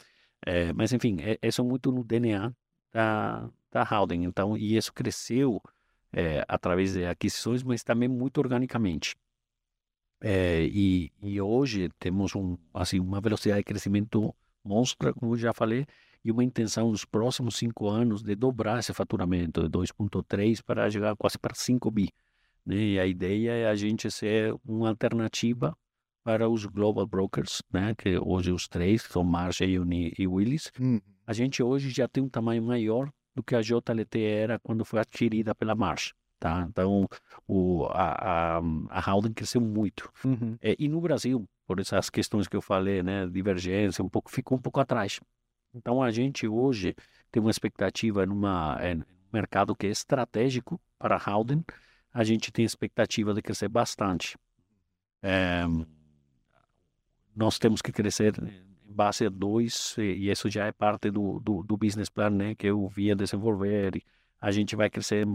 [0.45, 2.53] É, mas, enfim, é, isso é muito no DNA
[2.93, 4.25] da, da Howden.
[4.25, 5.61] Então, e isso cresceu
[6.13, 9.17] é, através de aquisições, mas também muito organicamente.
[10.21, 15.53] É, e, e hoje temos um, assim, uma velocidade de crescimento monstra, como eu já
[15.53, 15.87] falei,
[16.29, 21.17] e uma intenção nos próximos cinco anos de dobrar esse faturamento de 2,3 para chegar
[21.17, 22.11] quase para 5 bi.
[22.67, 22.77] Né?
[22.77, 25.75] E a ideia é a gente ser uma alternativa
[26.23, 27.95] para os global brokers, né?
[27.97, 29.89] que hoje os três, são Marsh, Aon
[30.19, 30.71] e Willis.
[30.79, 31.01] Uhum.
[31.27, 35.01] A gente hoje já tem um tamanho maior do que a JLT era quando foi
[35.01, 36.13] adquirida pela Marsh.
[36.39, 36.67] Tá?
[36.69, 37.09] Então,
[37.49, 40.13] o, a, a, a Howden cresceu muito.
[40.23, 40.59] Uhum.
[40.61, 44.59] É, e no Brasil, por essas questões que eu falei, né, divergência, um pouco ficou
[44.59, 45.21] um pouco atrás.
[45.75, 46.95] Então a gente hoje
[47.31, 51.65] tem uma expectativa numa é, num mercado que é estratégico para a Howden.
[52.13, 54.37] A gente tem expectativa de crescer bastante.
[55.23, 55.63] É,
[57.35, 61.63] nós temos que crescer em base a dois e isso já é parte do, do,
[61.63, 63.97] do business plan, né, que eu via desenvolver.
[63.97, 64.03] E
[64.41, 65.27] a gente vai crescer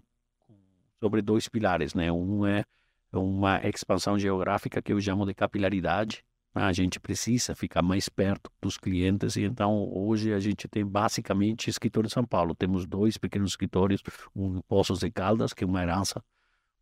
[0.99, 2.11] sobre dois pilares, né?
[2.11, 2.65] Um é
[3.11, 6.25] uma expansão geográfica que eu chamo de capilaridade.
[6.55, 11.67] A gente precisa ficar mais perto dos clientes e então hoje a gente tem basicamente
[11.69, 12.53] escritório em São Paulo.
[12.53, 14.03] Temos dois pequenos escritórios,
[14.35, 16.23] um em Poços de Caldas, que é uma herança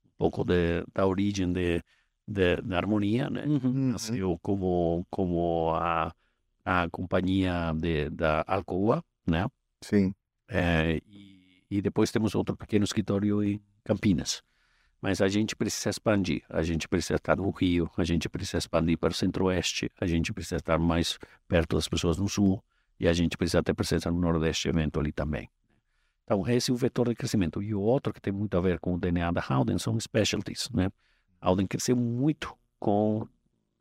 [0.05, 1.81] um pouco de, da origem de,
[2.27, 3.45] de, da harmonia, né?
[3.45, 3.91] Uhum.
[3.91, 6.13] Nasceu como como a,
[6.65, 9.47] a companhia de, da Alcoa, né?
[9.81, 10.13] Sim.
[10.49, 14.43] É, e, e depois temos outro pequeno escritório em Campinas.
[15.01, 16.43] Mas a gente precisa expandir.
[16.47, 20.31] A gente precisa estar no Rio, a gente precisa expandir para o Centro-Oeste, a gente
[20.31, 22.63] precisa estar mais perto das pessoas no Sul
[22.99, 25.49] e a gente precisa ter presença no Nordeste eventualmente também.
[26.23, 27.61] Então, esse é o vetor de crescimento.
[27.63, 30.69] E o outro que tem muito a ver com o DNA da Howden são specialties.
[30.69, 30.91] Né?
[31.41, 33.27] Howden cresceu muito com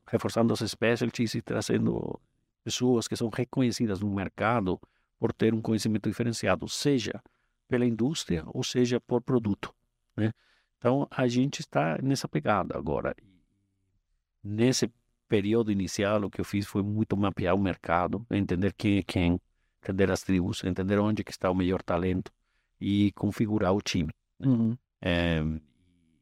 [0.07, 2.19] reforçando as specialties e trazendo
[2.65, 4.81] pessoas que são reconhecidas no mercado
[5.19, 7.23] por ter um conhecimento diferenciado, seja
[7.69, 9.73] pela indústria ou seja por produto,
[10.17, 10.33] né?
[10.81, 13.15] Então a gente está nessa pegada agora.
[14.43, 14.91] Nesse
[15.29, 19.41] período inicial, o que eu fiz foi muito mapear o mercado, entender quem é quem,
[19.83, 22.33] entender as tribos, entender onde que está o melhor talento
[22.81, 24.11] e configurar o time.
[24.43, 24.75] Uhum.
[25.03, 25.43] É,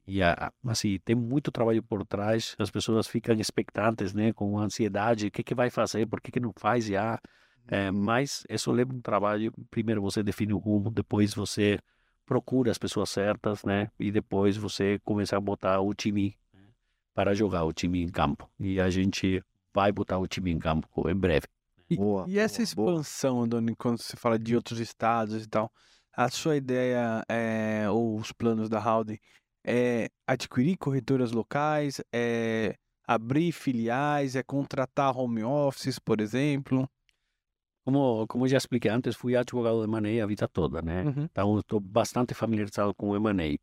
[0.09, 5.29] e a, assim, tem muito trabalho por trás, as pessoas ficam expectantes, né, com ansiedade,
[5.29, 7.21] o que que vai fazer, por que que não faz já?
[7.68, 11.79] É, mas isso leva um trabalho, primeiro você define o rumo, depois você
[12.29, 16.61] procura as pessoas certas, né, e depois você começa a botar o time né,
[17.14, 18.49] para jogar o time em campo.
[18.61, 21.47] E a gente vai botar o time em campo em breve.
[21.88, 23.01] E, Boa, e essa boa, boa.
[23.01, 25.73] expansão, Doni, quando você fala de outros estados e tal,
[26.14, 29.19] a sua ideia é, ou os planos da Howden
[29.64, 36.87] é adquirir corretoras locais, é abrir filiais, é contratar home offices, por exemplo?
[37.88, 41.05] Como, como já expliquei antes, fui advogado de M&A a vida toda, né?
[41.05, 41.22] Uhum.
[41.24, 43.59] Então, estou bastante familiarizado com o M&A.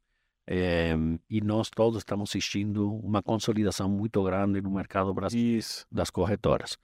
[0.47, 0.95] É,
[1.29, 5.85] e nós todos estamos assistindo uma consolidação muito grande no mercado brasileiro Isso.
[5.91, 6.75] das corretoras.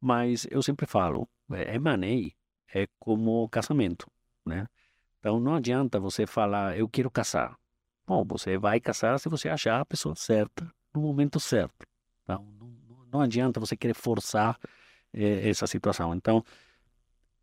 [0.00, 2.30] Mas eu sempre falo, é, M&A
[2.72, 4.06] é como casamento,
[4.46, 4.68] né?
[5.18, 7.56] Então não adianta você falar, eu quero casar.
[8.06, 11.84] Bom, você vai casar se você achar a pessoa certa no momento certo.
[12.22, 12.70] Então não-
[13.12, 14.56] não adianta você querer forçar
[15.12, 16.14] eh, essa situação.
[16.14, 16.44] Então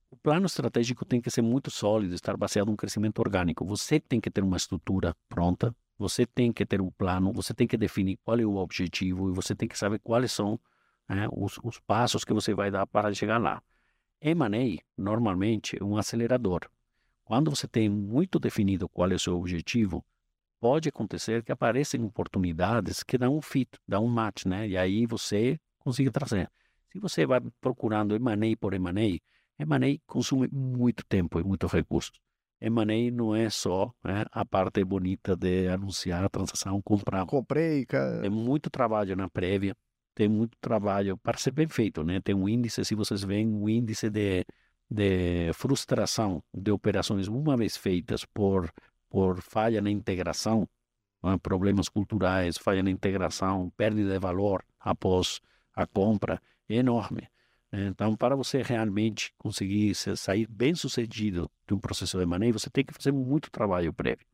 [0.09, 3.65] o plano estratégico tem que ser muito sólido, estar baseado em crescimento orgânico.
[3.65, 7.67] Você tem que ter uma estrutura pronta, você tem que ter um plano, você tem
[7.67, 10.59] que definir qual é o objetivo e você tem que saber quais são
[11.09, 13.61] né, os, os passos que você vai dar para chegar lá.
[14.21, 16.61] M&A, normalmente, é um acelerador.
[17.23, 20.03] Quando você tem muito definido qual é o seu objetivo,
[20.59, 24.67] pode acontecer que apareçam oportunidades que dão um fit, dão um match, né?
[24.67, 26.49] E aí você consiga trazer.
[26.91, 29.19] Se você vai procurando M&A por M&A,
[29.59, 32.19] M&A consome muito tempo e muitos recursos.
[32.59, 37.25] M&A não é só né, a parte bonita de anunciar a transação, comprar.
[37.25, 38.21] Comprei, cara.
[38.21, 39.75] Tem muito trabalho na prévia,
[40.15, 42.19] tem muito trabalho para ser bem feito, né?
[42.19, 44.43] Tem um índice, se vocês veem, um índice de,
[44.89, 48.71] de frustração de operações uma vez feitas por,
[49.09, 50.67] por falha na integração,
[51.23, 51.37] né?
[51.37, 55.39] problemas culturais, falha na integração, perda de valor após
[55.75, 57.27] a compra, enorme.
[57.71, 62.69] Então, para você realmente conseguir se- sair bem sucedido de um processo de manejo, você
[62.69, 64.25] tem que fazer muito trabalho prévio.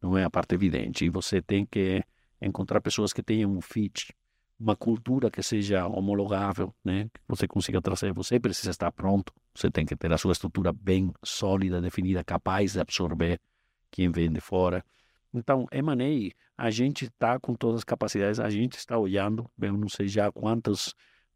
[0.00, 1.04] Não é a parte evidente.
[1.04, 2.02] E você tem que
[2.40, 4.14] encontrar pessoas que tenham um fit,
[4.58, 7.04] uma cultura que seja homologável, né?
[7.12, 8.12] Que você consiga trazer.
[8.12, 9.32] Você precisa estar pronto.
[9.54, 13.40] Você tem que ter a sua estrutura bem sólida, definida, capaz de absorver
[13.90, 14.84] quem vem de fora.
[15.32, 19.88] Então, M&A, a gente está com todas as capacidades, a gente está olhando, eu não
[19.88, 20.94] sei já quantos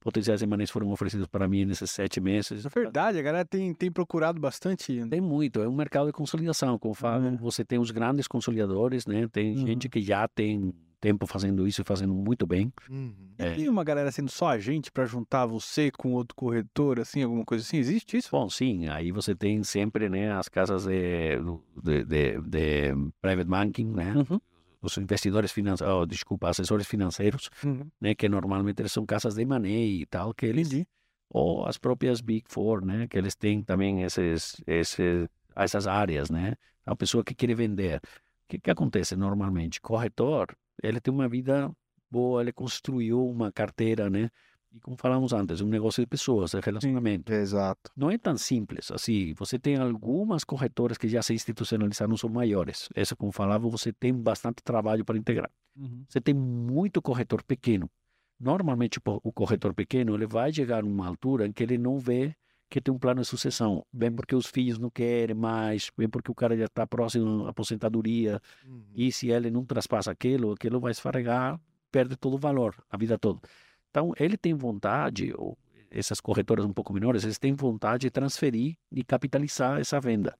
[0.08, 2.64] potenciais M&As foram oferecidos para mim nesses sete meses.
[2.64, 5.04] É verdade, a galera tem, tem procurado bastante.
[5.08, 6.78] Tem muito, é um mercado de consolidação.
[6.78, 7.36] Como falo, É.
[7.36, 9.28] você tem os grandes consolidadores, né?
[9.30, 9.66] Tem Uhum.
[9.66, 12.72] gente que já tem tempo fazendo isso e fazendo muito bem.
[12.90, 13.12] Uhum.
[13.38, 13.54] E É.
[13.54, 17.62] tem uma galera sendo só agente para juntar você com outro corretor, assim, alguma coisa
[17.62, 17.76] assim?
[17.76, 18.30] Existe isso?
[18.32, 21.36] Bom, sim, aí você tem sempre, né, as casas de,
[21.82, 24.14] de, de, de private banking, né?
[24.28, 24.40] Uhum.
[24.80, 27.90] Os investidores financeiros, oh, desculpa, assessores financeiros, Uhum.
[28.00, 30.86] né, que normalmente eles são casas de money e tal, que eles Entendi.
[31.30, 36.54] ou as próprias Big Four, né, que eles têm também esses, esses, essas áreas, né,
[36.86, 37.96] a pessoa que quer vender.
[37.98, 39.80] O que, que acontece normalmente?
[39.80, 40.46] Corretor,
[40.82, 41.70] ele tem uma vida
[42.10, 44.30] boa, ele construiu uma carteira, né,
[44.78, 47.32] e como falamos antes, é um negócio de pessoas, é relacionamento.
[47.32, 47.90] Exato.
[47.96, 49.34] Não é tão simples assim.
[49.34, 52.88] Você tem algumas corretoras que já se institucionalizaram, são maiores.
[52.94, 55.50] Essa, como falava, você tem bastante trabalho para integrar.
[55.76, 56.04] Uhum.
[56.08, 57.90] Você tem muito corretor pequeno.
[58.38, 62.36] Normalmente, o corretor pequeno ele vai chegar numa altura em que ele não vê
[62.70, 63.84] que tem um plano de sucessão.
[63.92, 67.50] Bem porque os filhos não querem mais, bem porque o cara já está próximo à
[67.50, 68.40] aposentadoria.
[68.64, 68.84] Uhum.
[68.94, 71.60] E se ele não traspassa aquilo, aquilo vai esfarregar,
[71.90, 73.40] perde todo o valor, a vida toda.
[73.90, 75.56] Então, ele tem vontade, ou
[75.90, 80.36] essas corretoras um pouco menores, eles têm vontade de transferir e capitalizar essa venda.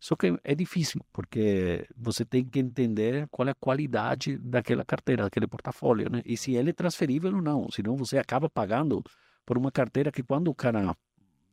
[0.00, 5.24] Só que é difícil, porque você tem que entender qual é a qualidade daquela carteira,
[5.24, 6.22] daquele portfólio, né?
[6.24, 9.02] E se ele é transferível ou não, senão você acaba pagando
[9.44, 10.96] por uma carteira que quando o cara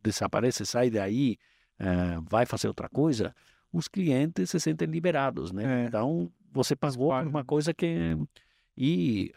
[0.04, 1.38] desaparece, sai daí,
[1.80, 3.34] eh, vai fazer outra coisa,
[3.74, 5.84] os clientes se sentem liberados, né?
[5.84, 5.88] É.
[5.88, 8.16] Então, você pagou por uma coisa que...
[8.78, 9.34] E...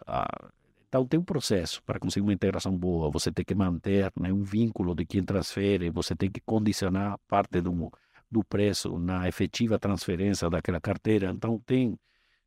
[0.88, 3.10] então, tem um processo para conseguir uma integração boa.
[3.10, 7.60] Você tem que manter né, um vínculo de quem transfere, você tem que condicionar parte
[7.60, 7.92] do,
[8.30, 11.30] do preço na efetiva transferência daquela carteira.
[11.30, 11.98] Então, tem,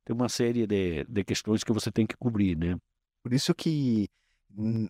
[0.04, 2.77] tem uma série de, de questões que você tem que cobrir, né?
[3.23, 4.10] Por isso que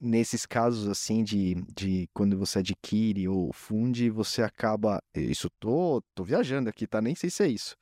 [0.02, 5.04] nesses casos assim de, de quando você adquire ou funde, você acaba.
[5.14, 7.02] Isso tô, tô viajando aqui, tá?
[7.02, 7.76] Nem sei se é isso.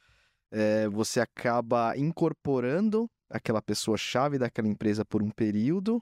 [0.52, 6.02] É, você acaba incorporando aquela pessoa chave daquela empresa por um período.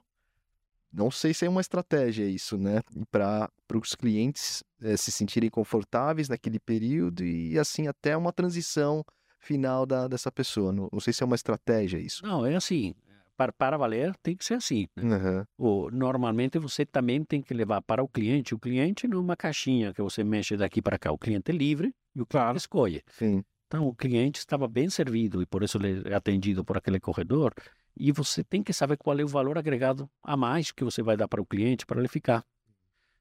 [0.92, 2.80] Não sei se é uma estratégia isso, né?
[3.10, 9.04] Para os clientes eh, se sentirem confortáveis naquele período e assim até uma transição
[9.38, 10.72] final da, dessa pessoa.
[10.72, 12.24] Não, não sei se é uma estratégia isso.
[12.24, 12.94] Não, é assim.
[13.36, 14.88] Para, para valer, tem que ser assim.
[14.96, 15.14] né?
[15.14, 15.46] Aham.
[15.56, 18.54] O, normalmente você também tem que levar para o cliente.
[18.54, 21.12] O cliente não é uma caixinha que você mexe daqui para cá.
[21.12, 22.56] O cliente é livre e o cliente Claro.
[22.56, 23.02] escolhe.
[23.08, 23.44] Sim.
[23.68, 27.52] Então, o cliente estava bem servido e por isso ele é atendido por aquele corredor.
[27.94, 31.18] E você tem que saber qual é o valor agregado a mais que você vai
[31.18, 32.44] dar para o cliente para ele ficar.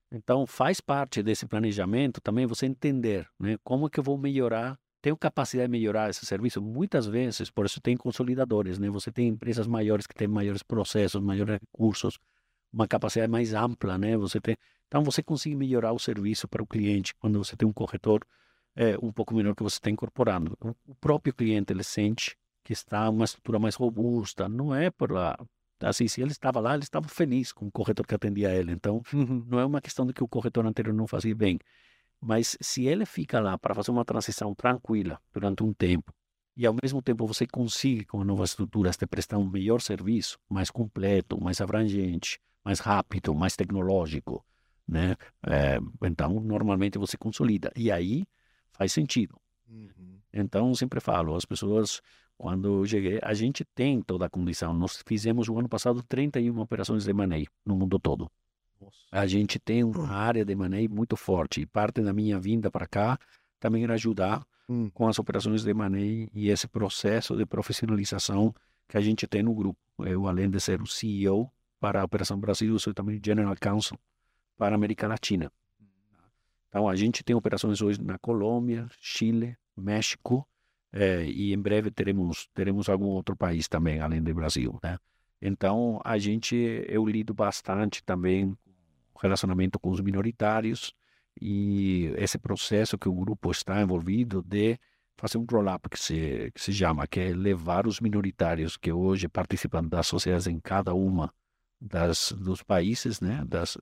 [0.10, 5.18] Então, faz parte desse planejamento também você entender né, como que eu vou melhorar, tenho
[5.18, 6.62] capacidade de melhorar esse serviço.
[6.62, 8.90] Muitas vezes, por isso tem consolidadores, né?
[8.90, 12.18] Você tem empresas maiores que têm maiores processos, maiores recursos,
[12.72, 14.16] uma capacidade mais ampla, né?
[14.16, 14.56] Você tem
[14.88, 18.26] Então, você consegue melhorar o serviço para o cliente quando você tem um corretor
[18.78, 20.56] é, um pouco menor que você está incorporando.
[20.88, 24.48] O próprio cliente ele sente que está uma estrutura mais robusta.
[24.48, 25.36] Não é por lá.
[25.82, 28.72] Assim, se ele estava lá, ele estava feliz com o corretor que atendia ele.
[28.72, 29.44] Então, Uhum.
[29.48, 31.60] não é uma questão de que o corretor anterior não fazia bem.
[32.22, 36.14] Mas se ele fica lá para fazer uma transição tranquila durante um tempo,
[36.56, 40.40] e ao mesmo tempo você consegue, com a nova estrutura, te prestar um melhor serviço,
[40.50, 44.44] mais completo, mais abrangente, mais rápido, mais tecnológico,
[44.88, 45.16] né?
[45.48, 47.72] É, então, normalmente você consolida.
[47.76, 48.26] E aí
[48.78, 49.36] faz sentido.
[49.70, 50.20] Uhum.
[50.34, 52.02] Então, sempre falo, as pessoas,
[52.38, 54.74] quando eu cheguei, a gente tem toda a condição.
[54.74, 58.30] Nós fizemos o ano passado 31 operações de money no mundo todo.
[58.80, 58.98] Nossa.
[59.12, 61.62] A gente tem uma área de money muito forte.
[61.62, 63.20] E parte da minha vinda para cá
[63.60, 64.90] também era ajudar Hum.
[64.94, 68.54] com as operações de money e esse processo de profissionalização
[68.88, 69.80] que a gente tem no grupo.
[70.00, 73.98] Eu, além de ser o CEO para a Operação Brasil, sou também General Counsel
[74.58, 75.50] para a América Latina.
[76.78, 80.48] Então, a gente tem operações hoje na Colômbia, Chile, México,
[80.94, 85.00] eh, e em breve teremos teremos algum outro país também, além do Brasil, né?
[85.42, 86.56] Então, a gente,
[86.88, 88.56] eu lido bastante também
[89.12, 90.94] com relacionamento com os minoritários
[91.42, 94.80] e esse processo que o grupo está envolvido de
[95.18, 99.28] fazer um roll-up que se, que se chama, que é levar os minoritários que hoje
[99.28, 101.34] participam das sociedades em cada uma
[101.82, 103.80] das, dos países, né, das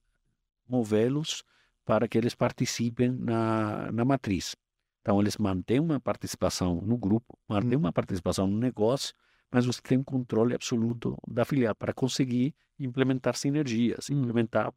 [0.66, 1.44] movê-los
[1.86, 4.56] para que eles participem na, na matriz.
[5.02, 9.14] Então, eles mantêm uma participação no grupo, mantêm uma participação no negócio,
[9.52, 14.20] mas você tem um controle absoluto da filial para conseguir implementar sinergias, Hum.
[14.22, 14.74] implementar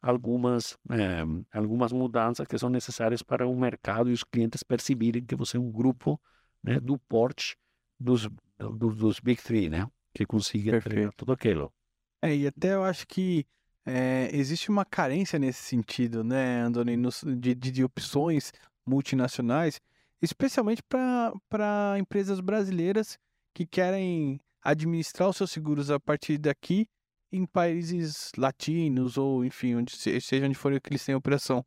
[0.00, 5.36] algumas, eh, algumas mudanças que são necessárias para o mercado e os clientes perceberem que
[5.36, 6.20] você é um grupo
[6.62, 7.56] né, do porte
[7.98, 9.86] dos, dos, dos Big Three, né?
[10.14, 11.16] Que consiga entregar Perfeito.
[11.16, 11.72] tudo aquilo.
[12.20, 13.46] É, e até eu acho que
[13.84, 16.96] é, existe uma carência nesse sentido, né, Andoni,
[17.36, 18.52] de, de, opções
[18.86, 19.80] multinacionais,
[20.20, 23.18] especialmente para empresas brasileiras
[23.52, 26.88] que querem administrar os seus seguros a partir daqui
[27.32, 31.64] em países latinos ou, enfim, onde se- seja onde for que eles tenham operação.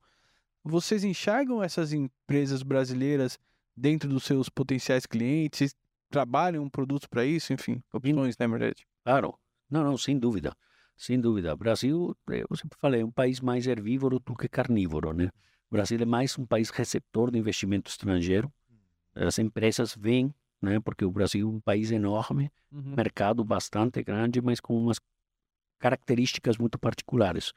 [0.64, 3.38] Vocês enxergam essas empresas brasileiras
[3.76, 5.58] dentro dos seus potenciais clientes?
[5.58, 5.76] Vocês
[6.10, 7.52] trabalham produtos para isso?
[7.52, 8.88] Enfim, opções, né, verdade?
[9.04, 9.38] Claro,
[9.70, 10.56] não, não, sem dúvida,
[10.96, 11.56] sem dúvida.
[11.56, 15.30] Brasil, eu sempre falei, é um país mais herbívoro do que carnívoro, né?
[15.70, 18.52] O Brasil é mais um país receptor de investimento estrangeiro.
[19.14, 20.80] As empresas vêm, né?
[20.80, 22.94] Porque o Brasil é um país enorme, Uhum.
[22.94, 25.00] mercado bastante grande, mas com umas
[25.80, 27.54] características muito particulares.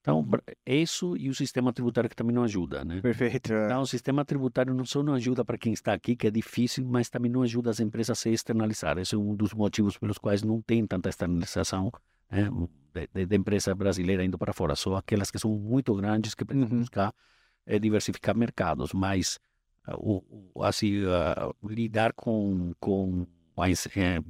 [0.00, 0.26] Então,
[0.66, 3.00] isso e o sistema tributário que também não ajuda, né?
[3.00, 3.52] Perfeito.
[3.52, 3.66] é.
[3.66, 6.84] Então, o sistema tributário não só não ajuda para quem está aqui, que é difícil,
[6.84, 8.98] mas também não ajuda as empresas a se externalizar.
[8.98, 11.92] Esse é um dos motivos pelos quais não tem tanta externalização
[12.30, 12.48] né,
[12.94, 14.74] de, de, de empresa brasileira indo para fora.
[14.76, 16.80] Só aquelas que são muito grandes que precisam Uhum.
[16.80, 17.14] buscar
[17.66, 18.92] eh, diversificar mercados.
[18.92, 19.38] Mas
[19.86, 23.26] ah, o, assim, ah, lidar com, com
[23.56, 24.20] a ins- eh,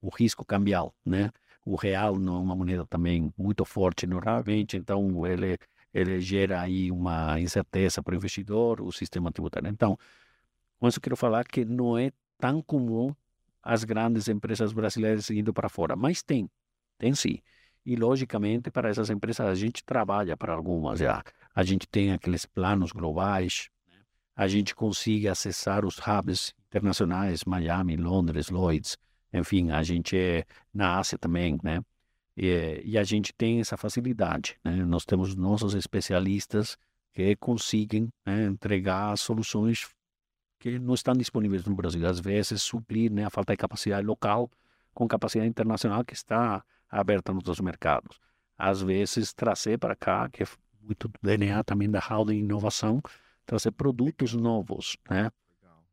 [0.00, 1.30] o risco cambial, né?
[1.64, 5.56] O real não é uma moneda também muito forte normalmente, então ele
[5.92, 9.68] ele gera aí uma incerteza para o investidor, o sistema tributário.
[9.68, 9.96] Então,
[10.78, 13.14] com isso eu quero falar que não é tão comum
[13.62, 16.50] as grandes empresas brasileiras indo para fora, mas tem,
[16.98, 17.38] tem sim.
[17.84, 21.22] E, logicamente, para essas empresas, a gente trabalha para algumas já.
[21.54, 23.98] A gente tem aqueles planos globais, né?
[24.34, 28.96] a gente consegue acessar os hubs internacionais, Miami, Londres, Lloyds,
[29.32, 31.84] enfim, a gente é na Ásia também, né?
[32.36, 34.84] E, e a gente tem essa facilidade, né?
[34.84, 36.76] Nós temos nossos especialistas
[37.12, 39.88] que conseguem né, entregar soluções
[40.58, 42.06] que não estão disponíveis no Brasil.
[42.06, 44.50] Às vezes, suprir né, a falta de capacidade local
[44.92, 48.18] com capacidade internacional que está aberta nos outros mercados.
[48.56, 50.46] Às vezes, trazer para cá, que é
[50.82, 53.02] muito do DNA também da Howden Inovação,
[53.46, 55.30] trazer produtos novos, né?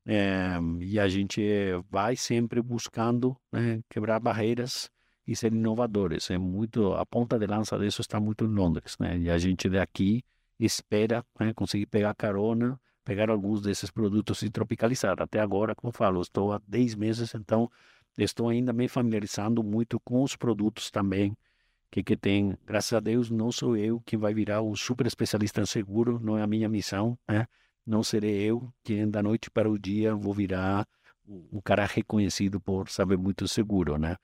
[0.06, 1.42] É, e a gente
[1.90, 4.90] vai sempre buscando né, quebrar barreiras
[5.28, 6.30] e ser inovadores.
[6.32, 9.18] É muito a ponta de lança disso está muito em Londres, né?
[9.18, 10.24] E a gente daqui
[10.60, 15.22] espera né, conseguir pegar carona, pegar alguns desses produtos e tropicalizar.
[15.22, 17.70] Até agora, como eu falo, estou há 10 meses, então
[18.18, 21.36] estou ainda me familiarizando muito com os produtos também
[21.91, 22.57] que que tem.
[22.66, 26.38] Graças a Deus, não sou eu que vai virar o super especialista em seguro, não
[26.38, 27.45] é a minha missão, né?
[27.86, 30.88] Não serei eu que da noite para o dia vou virar
[31.51, 34.16] o cara reconhecido por saber muito seguro, né?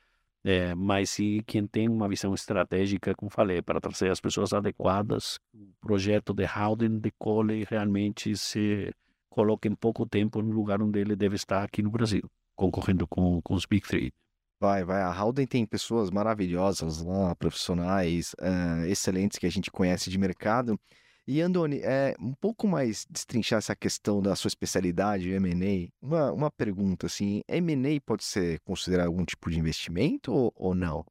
[0.44, 5.40] É, mas se quem tem uma visão estratégica, como falei, para trazer as pessoas adequadas,
[5.54, 8.94] o projeto de Howden decole e realmente se
[9.30, 13.42] coloque em pouco tempo no lugar onde ele deve estar aqui no Brasil, concorrendo com,
[13.42, 14.14] com os Big Three.
[14.60, 15.02] Vai, vai.
[15.02, 20.80] A Howden tem pessoas maravilhosas lá, profissionais, eh, excelentes que a gente conhece de mercado.
[21.28, 26.50] E, Andoni, é, um pouco mais destrinchar essa questão da sua especialidade, M&A, uma, uma
[26.50, 31.06] pergunta, assim, M&A pode ser considerado algum tipo de investimento ou, ou não?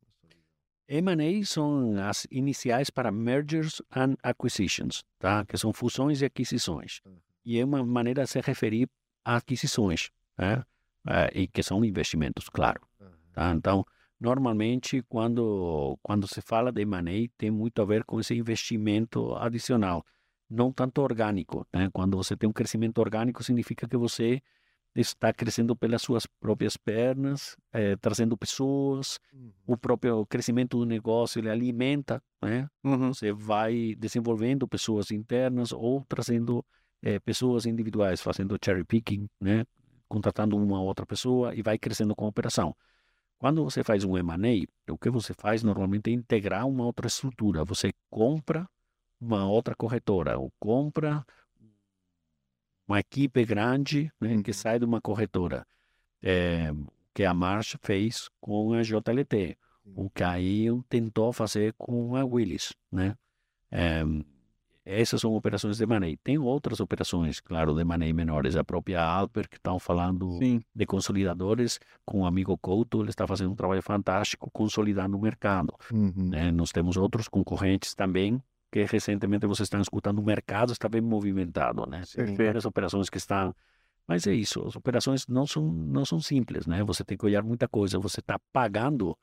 [0.89, 5.45] M&A são as iniciais para mergers and acquisitions, tá?
[5.45, 7.03] Que são fusões e aquisições.
[7.45, 8.89] E é uma maneira de se referir
[9.25, 10.65] a aquisições, né?
[11.07, 12.81] É, e que são investimentos, claro.
[13.33, 13.53] Tá?
[13.53, 13.85] Então,
[14.19, 20.05] normalmente, quando, quando se fala de M&A, tem muito a ver com esse investimento adicional,
[20.49, 21.67] não tanto orgânico.
[21.73, 21.89] Né?
[21.93, 24.43] Quando você tem um crescimento orgânico, significa que você
[24.95, 29.53] está crescendo pelas suas próprias pernas, eh, trazendo pessoas, Uhum.
[29.67, 32.67] o próprio crescimento do negócio ele alimenta, né?
[32.83, 33.13] Uhum.
[33.13, 36.65] Você vai desenvolvendo pessoas internas ou trazendo
[37.03, 39.67] eh, pessoas individuais, fazendo cherry picking, né?
[40.09, 42.75] Contratando uma outra pessoa e vai crescendo com a operação.
[43.39, 47.65] Quando você faz um M&A, o que você faz normalmente é integrar uma outra estrutura.
[47.65, 48.69] Você compra
[49.21, 51.25] uma outra corretora ou compra
[52.89, 54.55] uma equipe grande né, que Uhum.
[54.55, 55.67] sai de uma corretora.
[56.23, 56.71] É,
[57.13, 59.57] que a Marsh fez com a JLT.
[59.95, 63.17] O que a Ion tentou fazer com a Willis, né?
[63.71, 64.03] É,
[64.87, 66.17] essas são operações de M&A.
[66.23, 68.55] Tem outras operações, claro, de M&A menores.
[68.55, 70.61] A própria Alper, que estão falando Sim.
[70.73, 75.75] de consolidadores, com o amigo Couto, ele está fazendo um trabalho fantástico consolidando o mercado.
[75.93, 76.31] Uhum.
[76.31, 76.53] né?
[76.53, 81.85] Nós temos outros concorrentes também, que recentemente vocês estão escutando, o mercado está bem movimentado,
[81.87, 82.03] né?
[82.15, 83.53] Tem várias operações que estão...
[84.07, 86.85] Mas é isso, as operações não são, não são simples, né?
[86.85, 89.19] Você tem que olhar muita coisa, você está pagando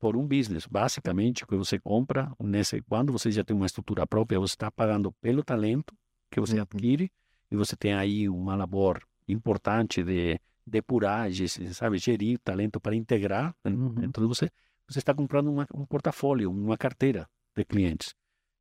[0.00, 4.40] por um business, basicamente, que você compra, nesse, quando você já tem uma estrutura própria,
[4.40, 5.94] você está pagando pelo talento
[6.30, 6.62] que você Uhum.
[6.62, 7.12] adquire,
[7.50, 13.94] e você tem aí uma labor importante de depuragem, sabe, gerir talento para integrar Uhum.
[13.94, 14.50] dentro de você,
[14.88, 18.14] você está comprando uma, um portfólio, uma carteira de clientes.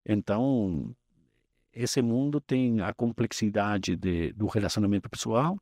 [0.06, 0.94] Então,
[1.72, 5.58] esse mundo tem a complexidade de, do relacionamento pessoal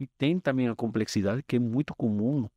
[0.00, 2.48] e tem também a complexidade que é muito comum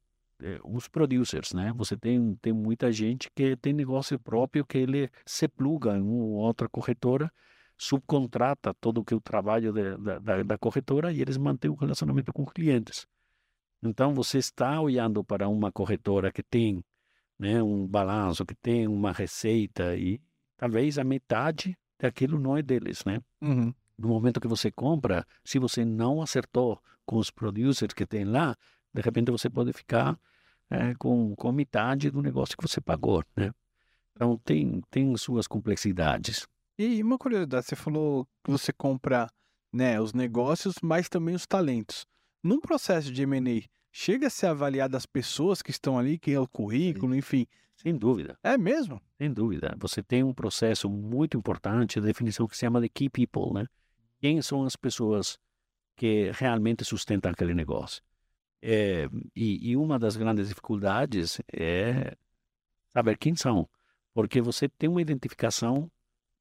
[0.64, 1.74] os producers, né?
[1.76, 6.24] Você tem, tem muita gente que tem negócio próprio que ele se pluga em uma
[6.24, 7.32] ou outra corretora,
[7.78, 11.72] subcontrata todo o que é o trabalho de, da, da, da corretora e eles mantêm
[11.72, 13.08] o relacionamento com clientes.
[13.84, 16.84] Então, você está olhando para uma corretora que tem
[17.40, 20.22] né, um balanço, que tem uma receita e
[20.56, 23.20] talvez a metade daquilo não é deles, né?
[23.42, 23.74] Uhum.
[23.98, 28.56] No momento que você compra, se você não acertou com os producers que tem lá,
[28.94, 30.20] de repente você pode ficar
[30.72, 33.52] eh, com, com metade do negócio que você pagou, né?
[34.16, 36.48] Então tem, tem suas complexidades.
[36.78, 39.28] E uma curiosidade, você falou que você compra
[39.72, 42.06] né, os negócios, mas também os talentos.
[42.44, 46.40] Num processo de M&A, chega a ser avaliado as pessoas que estão ali, que é
[46.40, 47.46] o currículo, enfim.
[47.76, 49.02] Sem dúvida, É mesmo?
[49.18, 49.76] sem dúvida.
[49.80, 53.66] Você tem um processo muito importante de definição que se chama de key people, né?
[54.20, 55.38] Quem são as pessoas
[55.96, 58.04] que realmente sustentam aquele negócio?
[58.62, 62.16] É, e, e uma das grandes dificuldades é
[62.94, 63.68] saber quem são,
[64.14, 65.90] porque você tem uma identificação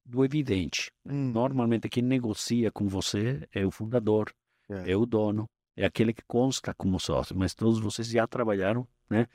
[0.05, 0.91] do evidente.
[1.05, 1.31] Hum.
[1.31, 4.31] Normalmente quem negocia com você é o fundador,
[4.69, 4.91] É.
[4.91, 9.27] é o dono, é aquele que consta como sócio, mas todos vocês já trabalharam, né?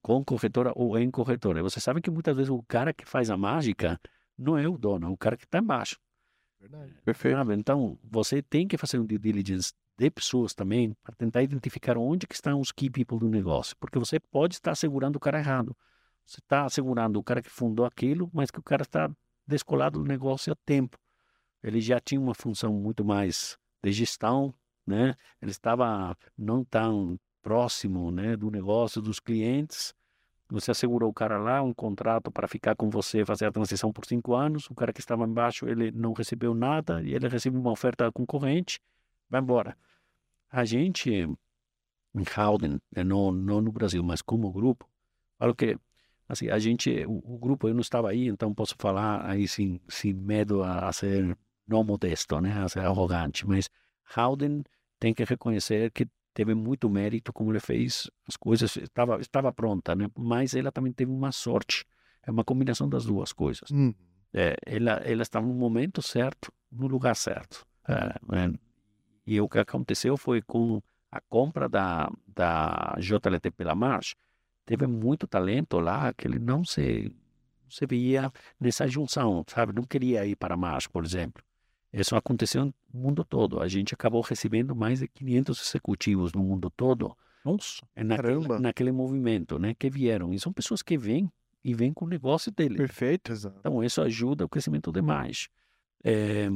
[0.00, 1.62] Com corretora ou em corretora.
[1.62, 3.98] Você sabe que muitas vezes o cara que faz a mágica
[4.36, 5.98] não é o dono, é o cara que está embaixo.
[6.60, 6.94] Verdade.
[7.04, 7.52] Perfeito.
[7.52, 12.26] Então, você tem que fazer um due diligence de pessoas também para tentar identificar onde
[12.26, 15.76] que estão os key people do negócio, porque você pode estar segurando o cara errado.
[16.26, 19.10] Você está segurando o cara que fundou aquilo, mas que o cara está
[19.46, 20.98] descolado do negócio há tempo.
[21.62, 24.54] Ele já tinha uma função muito mais de gestão,
[24.86, 25.14] né?
[25.40, 29.94] Ele estava não tão próximo, né, do negócio dos clientes.
[30.48, 34.06] Você assegurou o cara lá um contrato para ficar com você, fazer a transição por
[34.06, 34.68] cinco anos.
[34.70, 38.80] O cara que estava embaixo, ele não recebeu nada e ele recebe uma oferta concorrente,
[39.34, 39.76] vai embora.
[40.50, 44.88] A gente, em Howden, né, não, não no Brasil, mas como grupo,
[45.38, 45.76] falo que
[46.28, 49.80] assim, a gente, o, o grupo, eu não estava aí, então posso falar aí sem,
[49.88, 53.68] sem medo a, a ser não modesto, né, a ser arrogante, mas
[54.16, 54.62] Howden
[55.00, 59.94] tem que reconhecer que teve muito mérito como ele fez as coisas, estava, estava pronta,
[59.94, 61.84] né, mas ela também teve uma sorte,
[62.22, 63.70] é uma combinação das duas coisas.
[63.72, 63.92] Hum.
[64.32, 67.64] É, ela, ela estava no momento certo, no lugar certo.
[67.88, 68.52] É, é,
[69.26, 74.14] e o que aconteceu foi com a compra da, da JLT pela March,
[74.66, 77.14] teve muito talento lá que ele não se,
[77.68, 79.72] se via nessa junção, sabe?
[79.72, 81.42] Não queria ir para a March, por exemplo.
[81.92, 83.60] Isso aconteceu no mundo todo.
[83.60, 88.58] A gente acabou recebendo mais de 500 executivos no mundo todo Nossa, é naquele, Caramba.
[88.58, 89.74] naquele movimento, né?
[89.74, 90.32] Que vieram.
[90.32, 91.30] E são pessoas que vêm
[91.62, 92.76] e vêm com o negócio deles.
[92.76, 93.30] perfeito.
[93.30, 93.56] Exato.
[93.60, 95.48] Então, isso ajuda o crescimento demais.
[96.02, 96.48] É,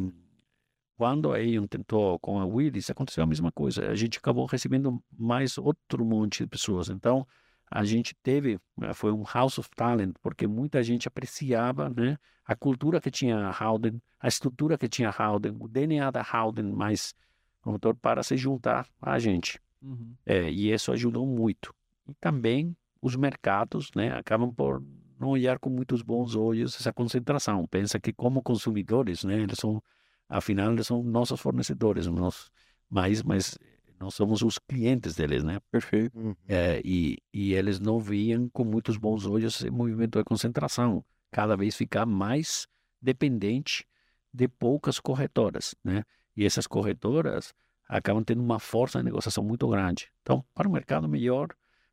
[0.99, 3.89] quando a Aon tentou com a Willis, aconteceu a mesma coisa.
[3.89, 6.89] A gente acabou recebendo mais outro monte de pessoas.
[6.89, 7.25] Então,
[7.71, 12.57] a gente teve, eh, foi um house of talent, porque muita gente apreciava né, a
[12.57, 16.73] cultura que tinha a Howden, a estrutura que tinha a Howden, o DNA da Howden
[16.73, 17.15] mais
[17.63, 19.61] promotor para se juntar a gente.
[19.81, 20.15] Uhum.
[20.27, 21.73] É, e isso ajudou muito.
[22.09, 24.83] E também os mercados né, acabam por
[25.21, 27.65] não olhar com muitos bons olhos essa concentração.
[27.69, 29.81] Pensa que como consumidores, né, eles são,
[30.29, 32.51] afinal, eles são nossos fornecedores, nós,
[32.89, 33.59] mas, mas
[33.99, 35.59] nós somos os clientes deles, né?
[35.71, 36.17] Perfeito.
[36.19, 36.35] Uhum.
[36.47, 41.57] É, e, e eles não viam com muitos bons olhos esse movimento de concentração, cada
[41.57, 42.67] vez ficar mais
[43.01, 43.87] dependente
[44.33, 46.05] de poucas corretoras, né?
[46.37, 47.53] E essas corretoras
[47.89, 50.13] acabam tendo uma força de negociação muito grande.
[50.23, 51.49] Então, para o mercado, melhor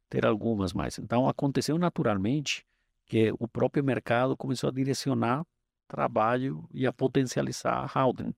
[0.10, 1.00] ter algumas mais.
[1.00, 2.66] Então, aconteceu naturalmente
[3.06, 5.46] que o próprio mercado começou a direcionar
[5.88, 8.34] trabalho e a potencializar a Howden,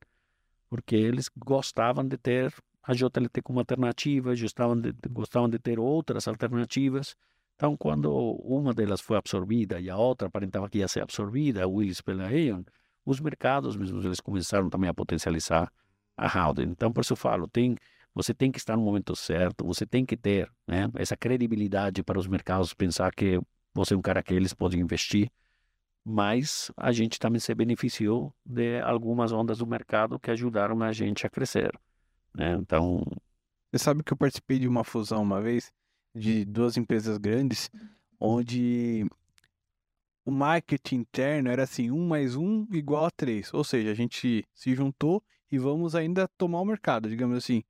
[0.70, 6.28] porque eles gostavam de ter a JLT como alternativa, gostavam de, gostavam de ter outras
[6.28, 7.16] alternativas.
[7.56, 11.68] Então, quando uma delas foi absorvida e a outra aparentava que ia ser absorvida, a
[11.68, 12.64] Willis pela Aon,
[13.06, 15.72] os mercados mesmo eles começaram também a potencializar
[16.16, 16.70] a Howden.
[16.70, 17.76] Então, por isso eu falo, tem,
[18.14, 22.20] você tem que estar no momento certo, você tem que ter né, essa credibilidade para
[22.20, 23.40] os mercados pensar que
[23.74, 25.30] você é um cara que eles podem investir,
[26.10, 31.28] mas a gente também se beneficiou de algumas ondas do mercado que ajudaram a gente
[31.28, 31.78] a crescer.
[32.34, 32.54] Né?
[32.54, 33.04] Então,
[33.70, 35.70] Você sabe que eu participei de uma fusão uma vez
[36.16, 37.70] de duas empresas grandes,
[38.18, 39.06] onde
[40.24, 43.54] o marketing interno era assim, um mais um igual a três.
[43.54, 47.62] Ou seja, a gente se juntou e vamos ainda tomar o mercado, digamos assim.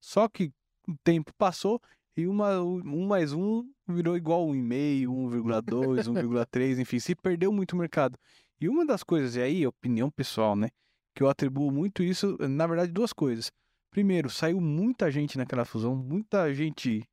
[0.00, 0.52] Só que
[0.88, 1.80] o tempo passou
[2.16, 7.72] e uma, um mais um virou igual a 1,5, 1,2, 1,3, enfim, se perdeu muito
[7.72, 8.18] o mercado.
[8.60, 10.70] E uma das coisas, e aí, opinião pessoal, né?
[11.14, 13.52] Que eu atribuo muito isso, na verdade, duas coisas.
[13.90, 17.06] Primeiro, saiu muita gente naquela fusão, muita gente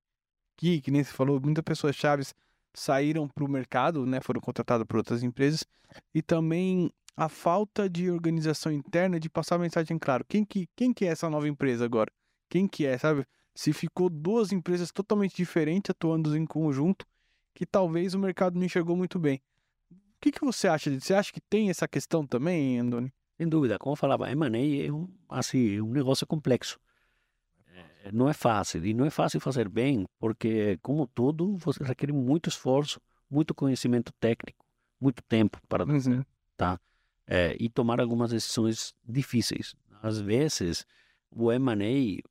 [0.57, 2.33] que, que nem se falou, muitas pessoas chaves
[2.73, 4.21] saíram para o mercado, né?
[4.21, 5.65] Foram contratadas por outras empresas.
[6.13, 10.25] E também a falta de organização interna de passar a mensagem claro.
[10.27, 12.11] Quem que, quem que é essa nova empresa agora?
[12.49, 13.25] Quem que é, sabe?
[13.55, 17.05] Se ficou duas empresas totalmente diferentes atuando em conjunto,
[17.53, 19.41] que talvez o mercado não enxergou muito bem.
[19.91, 21.07] O que, que você acha disso?
[21.07, 23.13] Você acha que tem essa questão também, Andoni?
[23.37, 26.79] sem dúvida, como eu falava, M&A é um, assim, um negócio complexo.
[28.03, 32.13] É, não é fácil, e não é fácil fazer bem, porque, como tudo, você requer
[32.13, 34.65] muito esforço, muito conhecimento técnico,
[34.99, 36.23] muito tempo para Uhum.
[37.27, 39.75] é, e tomar algumas decisões difíceis.
[40.01, 40.85] Às vezes,
[41.31, 42.21] o M&A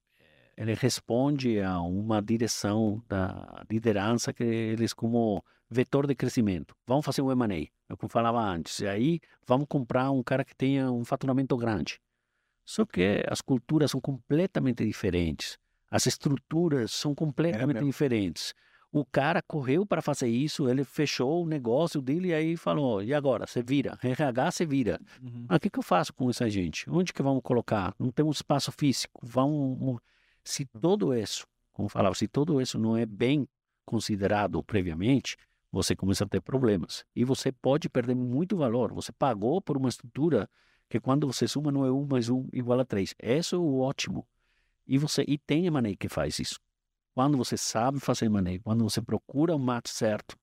[0.57, 6.77] ele responde a uma direção da liderança que eles como vetor de crescimento.
[6.87, 8.81] Vamos fazer um M&A, é o que eu falava antes.
[8.81, 12.01] E aí vamos comprar um cara que tenha um faturamento grande.
[12.65, 15.59] Só que as culturas são completamente diferentes.
[15.91, 17.87] As estruturas são completamente mesmo.
[17.89, 18.55] diferentes.
[18.93, 23.15] O cara correu para fazer isso, ele fechou o negócio dele e aí falou, e
[23.15, 23.47] agora?
[23.47, 25.01] Você vira, RH você vira.
[25.23, 25.47] Uhum.
[25.49, 26.89] Ah, o que, que eu faço com essa gente?
[26.91, 27.95] Onde que vamos colocar?
[27.99, 29.19] Não tem um espaço físico.
[29.23, 29.99] Vamos,
[30.45, 33.49] se todo isso, como falava, se todo isso não é bem
[33.85, 35.37] considerado previamente,
[35.71, 37.05] você começa a ter problemas.
[37.17, 38.93] E você pode perder muito valor.
[38.93, 40.49] Você pagou por uma estrutura
[40.89, 43.15] que quando você suma não é um mais um igual a três.
[43.23, 44.27] Isso é o ótimo.
[44.87, 46.61] E você e tem maneira que faz isso.
[47.15, 50.37] Quando você sabe fazer maneira, quando você procura o match certo,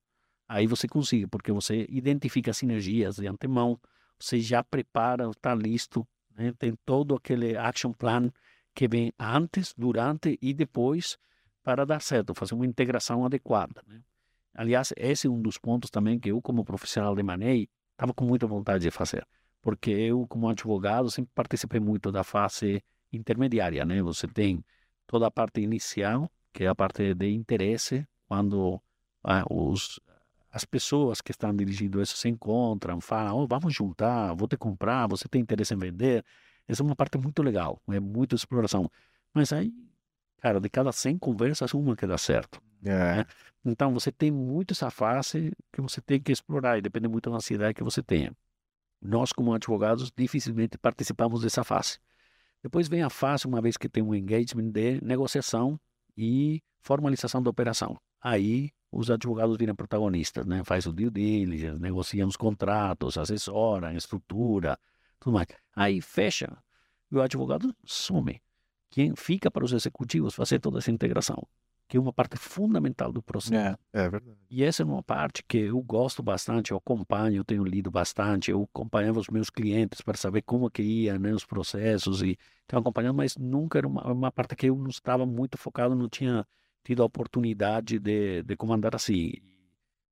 [0.48, 3.80] aí você consegue, porque você identifica sinergias de antemão,
[4.20, 6.54] você já prepara, está listo, né?
[6.58, 8.32] tem todo aquele action plan
[8.74, 11.18] que vem antes, durante e depois
[11.64, 13.84] para dar certo, fazer uma integração adequada.
[13.86, 14.02] Né?
[14.54, 18.26] Aliás, esse é um dos pontos também que eu, como profissional de manejo, estava com
[18.26, 19.28] muita vontade de fazer,
[19.62, 23.86] porque eu, como advogado, sempre participei muito da fase intermediária.
[23.86, 24.02] Né?
[24.02, 24.64] Você tem
[25.06, 28.82] toda a parte inicial, que é a parte de interesse, quando
[29.24, 30.00] ah, os
[30.52, 35.08] as pessoas que estão dirigindo isso se encontram, falam, oh, vamos juntar, vou te comprar,
[35.08, 36.26] você tem interesse em vender.
[36.70, 38.92] Essa é uma parte muito legal, é muita exploração.
[39.34, 39.74] Mas aí,
[40.38, 42.62] cara, de cada 100 conversas, uma que dá certo.
[42.86, 43.26] É.
[43.66, 47.38] Então, você tem muito essa fase que você tem que explorar e depende muito da
[47.38, 48.32] ansiedade que você tenha.
[49.02, 51.98] Nós, como advogados, dificilmente participamos dessa fase.
[52.62, 55.80] Depois vem a fase, uma vez que tem um engagement de negociação
[56.16, 57.98] e formalização da operação.
[58.22, 60.64] Aí, os advogados viram protagonistas, né?
[60.64, 64.78] Faz o due diligence, negociam os contratos, assessoram, estrutura,
[65.20, 65.48] tudo mais.
[65.76, 66.58] Aí fecha
[67.12, 68.42] e o advogado some.
[68.90, 71.48] Quem fica para os executivos fazer toda essa integração.
[71.88, 73.56] que é uma parte fundamental do processo.
[73.56, 74.04] É.
[74.06, 74.38] É verdade.
[74.48, 78.52] E essa é uma parte que eu gosto bastante, eu acompanho, eu tenho lido bastante,
[78.52, 82.80] eu acompanhava os meus clientes para saber como que ia né, os processos e tenho
[82.80, 86.46] acompanhado, mas nunca era uma, uma parte que eu não estava muito focado, não tinha
[86.84, 89.34] tido a oportunidade de, de comandar assim.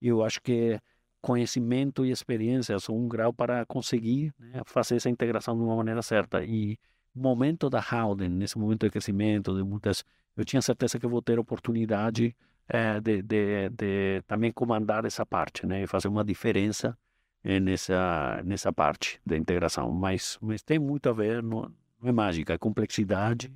[0.02, 0.80] Eu acho que
[1.28, 6.02] conhecimento e experiência são um grau para conseguir né, fazer essa integração de uma maneira
[6.02, 6.42] certa.
[6.42, 6.80] E
[7.14, 10.06] momento da Howden, nesse momento de crescimento, de muitas,
[10.38, 12.34] eu tinha certeza que vou ter oportunidade
[12.70, 16.98] eh, de, de, de também comandar essa parte, né, e fazer uma diferença
[17.44, 19.92] eh, nessa nessa parte da integração.
[19.92, 21.70] Mas mas tem muito a ver, não,
[22.02, 23.52] não é mágica, é complexidade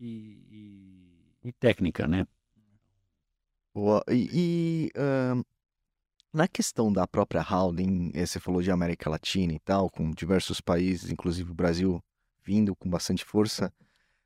[0.00, 0.08] e,
[0.50, 2.26] e, e técnica, né?
[3.72, 4.04] Boa.
[4.08, 5.42] E, e, ahn,
[6.34, 10.60] na questão da própria holding, eh, você falou de América Latina e tal, com diversos
[10.60, 12.02] países, inclusive o Brasil
[12.44, 13.72] vindo com bastante força.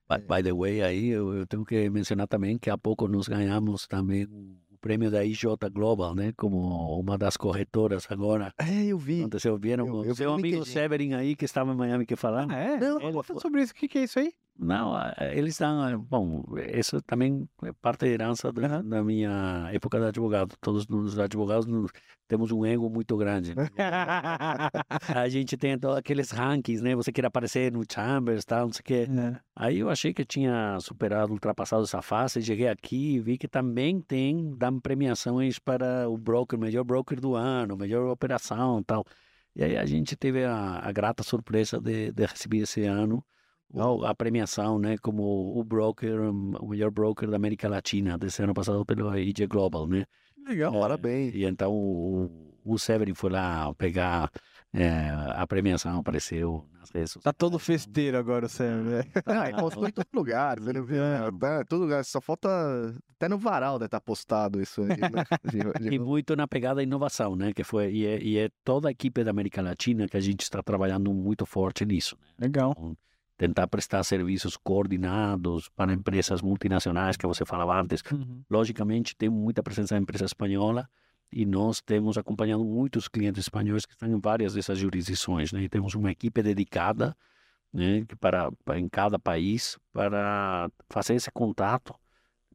[0.09, 3.29] By, by the way, aí eu, eu tenho que mencionar também que há pouco nós
[3.29, 6.33] ganhamos também o prêmio da IJ Global, né?
[6.35, 8.55] Como uma das corretoras agora.
[8.59, 9.21] É, eu vi.
[9.21, 9.87] Aconteceu, viram?
[9.87, 10.73] Eu- o eu seu amigo LinkedIn.
[10.73, 12.47] Severin aí, que estava em Miami, que falar.
[12.51, 12.79] Ah, é?
[12.79, 13.73] Não, Ele sobre isso.
[13.73, 14.33] O que, que é isso aí?
[14.59, 14.93] Não,
[15.33, 15.81] eles estão.
[15.81, 16.43] ah, Bom,
[16.75, 20.57] isso também é parte da herança da, da minha época de advogado.
[20.61, 21.67] Todos os advogados
[22.27, 23.55] temos um ego muito grande.
[23.55, 23.69] né?
[25.17, 26.97] A gente tem todos aqueles rankings, né?
[26.97, 29.07] Você quer aparecer no Chambers, tal, não sei o quê.
[29.09, 29.41] É.
[29.55, 32.43] Aí eu achei que tinha superado, ultrapassado essa fase.
[32.43, 37.37] Cheguei aqui e vi que também tem, dão premiações para o broker, melhor broker do
[37.37, 39.05] ano, melhor operação tal.
[39.55, 43.25] E aí a gente teve a, a grata surpresa de, de receber esse ano
[44.05, 48.85] a premiação, né, como o broker, o melhor broker da América Latina desse ano passado
[48.85, 50.05] pelo IG Global, né?
[50.47, 50.75] Legal.
[50.75, 51.35] É, Parabéns.
[51.35, 52.31] E então o,
[52.65, 54.31] o Severin foi lá pegar
[54.73, 59.03] é, a premiação, apareceu nas redes Tá todo sociais, festeiro agora, o Sam, né?
[59.27, 60.59] Ah, postou em todo lugar.
[60.59, 61.03] Você não viu?
[61.03, 61.31] É.
[61.39, 62.03] Tá, todo lugar.
[62.05, 62.49] Só falta.
[63.17, 64.89] Até no varal deve estar postado isso aí.
[64.89, 65.25] Né?
[65.45, 67.53] De- de- E muito na pegada da inovação, né?
[67.53, 70.43] Que foi e é, e é toda a equipe da América Latina que a gente
[70.43, 72.17] está trabalhando muito forte nisso.
[72.39, 72.47] Né?
[72.47, 72.75] Legal.
[73.39, 78.03] Tentar prestar serviços coordenados para empresas multinacionais que você falava antes.
[78.13, 78.43] Uhum.
[78.51, 80.91] Logicamente, tem muita presença da empresa espanhola
[81.33, 85.63] e nós temos acompanhado muitos clientes espanhóis que estão em várias dessas jurisdições, né?
[85.63, 87.17] E temos uma equipe dedicada,
[87.73, 91.95] né, para, para em cada país para fazer esse contato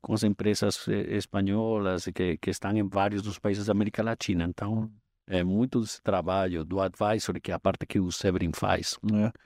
[0.02, 4.44] com as empresas eh, espanholas que, que estão em vários dos países da América Latina.
[4.44, 4.92] Então,
[5.28, 8.98] é muito desse trabalho do advisory, que é a parte que o Severin faz.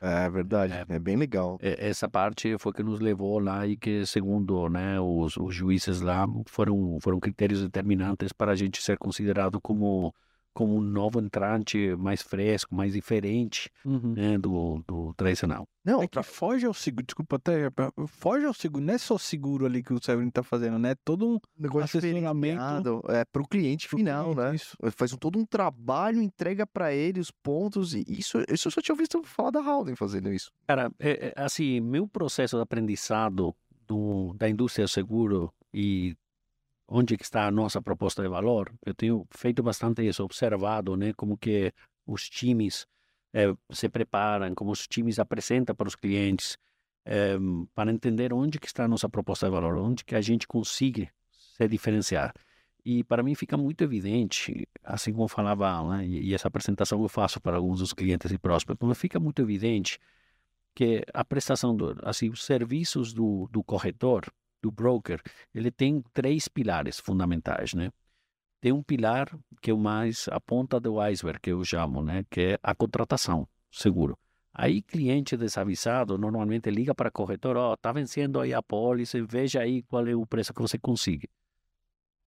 [0.02, 0.26] É.
[0.26, 0.74] É verdade.
[0.74, 0.86] É.
[0.90, 1.58] É bem legal.
[1.62, 6.02] É, Essa parte foi que nos levou lá e que, segundo né, os, os juízes
[6.02, 10.14] lá, foram, foram critérios determinantes para a gente ser considerado como,
[10.58, 14.14] como um novo entrante mais fresco, mais diferente Uhum.
[14.14, 15.68] né, do, do tradicional.
[15.86, 17.70] Não, É que foge ao seguro, desculpa até,
[18.08, 20.92] foge ao seguro, não é só seguro ali que o Severin tá fazendo, né?
[20.92, 24.56] É todo um negócio assessoramento é pro cliente pro final, cliente, né?
[24.56, 24.76] Isso.
[24.92, 28.82] Faz um- todo um trabalho, entrega pra ele os pontos e isso, isso eu só
[28.82, 30.52] tinha visto falar da Howden fazendo isso.
[30.68, 33.56] Cara, é, é, assim, meu processo de aprendizado
[33.88, 36.16] do, da indústria do seguro e
[36.88, 41.14] onde que está a nossa proposta de valor, eu tenho feito bastante isso, observado, né,
[41.14, 41.74] como que
[42.06, 42.88] os times
[43.34, 46.58] eh, se preparam, como os times apresentam para os clientes,
[47.06, 47.38] eh,
[47.76, 51.10] para entender onde que está a nossa proposta de valor, onde que a gente consegue
[51.32, 52.34] se diferenciar.
[52.86, 57.42] E para mim fica muito evidente, assim como falava, né, e, essa apresentação eu faço
[57.42, 60.00] para alguns dos clientes e prósperos, mas fica muito evidente
[60.74, 64.32] que a prestação, do, assim, os serviços do, do corretor,
[64.62, 65.22] do broker,
[65.54, 67.92] ele tem três pilares fundamentais, né?
[68.60, 69.30] Tem um pilar
[69.62, 72.26] que é o mais a ponta do iceberg, que eu chamo, né?
[72.30, 74.18] Que é a contratação, seguro.
[74.54, 79.84] Aí, cliente desavisado normalmente liga para corretor, ó, tá vencendo aí a pólice, veja aí
[79.84, 81.30] qual é o preço que você consegue.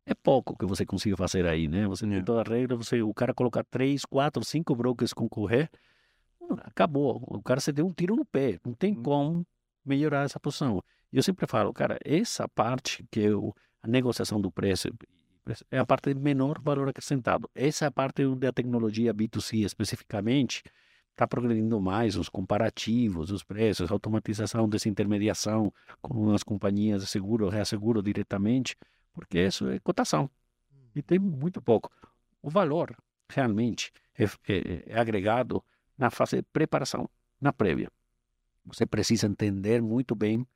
[0.06, 1.86] É pouco que você consiga fazer aí, né?
[1.88, 2.22] Você tem É.
[2.22, 5.68] toda a regra, você, o cara colocar três, quatro, cinco brokers concorrer,
[6.60, 7.22] acabou.
[7.26, 8.58] O cara se deu um tiro no pé.
[8.64, 9.02] Não tem Hum.
[9.02, 9.46] como
[9.84, 10.82] melhorar essa posição.
[11.12, 14.88] Eu sempre falo, cara, essa parte que o, a negociação do preço
[15.70, 17.50] é a parte de menor valor acrescentado.
[17.54, 20.62] Essa é a parte onde a tecnologia B2C especificamente
[21.10, 27.48] está progredindo mais, os comparativos, os preços, automatização dessa intermediação com as companhias de seguro,
[27.48, 28.76] reasseguro diretamente,
[29.12, 30.30] porque isso é cotação.
[30.94, 31.90] E tem muito pouco.
[32.40, 32.96] O valor
[33.28, 35.62] realmente é, é- é agregado
[35.98, 37.08] na fase de preparação,
[37.40, 37.90] na prévia.
[38.64, 40.46] Você precisa entender muito bem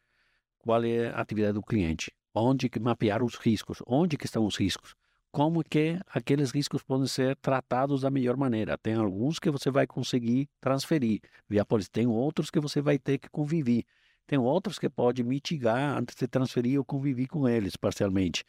[0.65, 4.57] qual é a atividade do cliente, onde que mapear os riscos, onde que estão os
[4.57, 4.95] riscos,
[5.31, 8.79] como que aqueles riscos podem ser tratados da melhor maneira.
[8.79, 13.19] Tem alguns que você vai conseguir transferir via polícia, tem outros que você vai ter
[13.19, 13.85] que conviver.
[14.27, 18.43] Tem outros que pode mitigar antes de transferir ou conviver com eles parcialmente.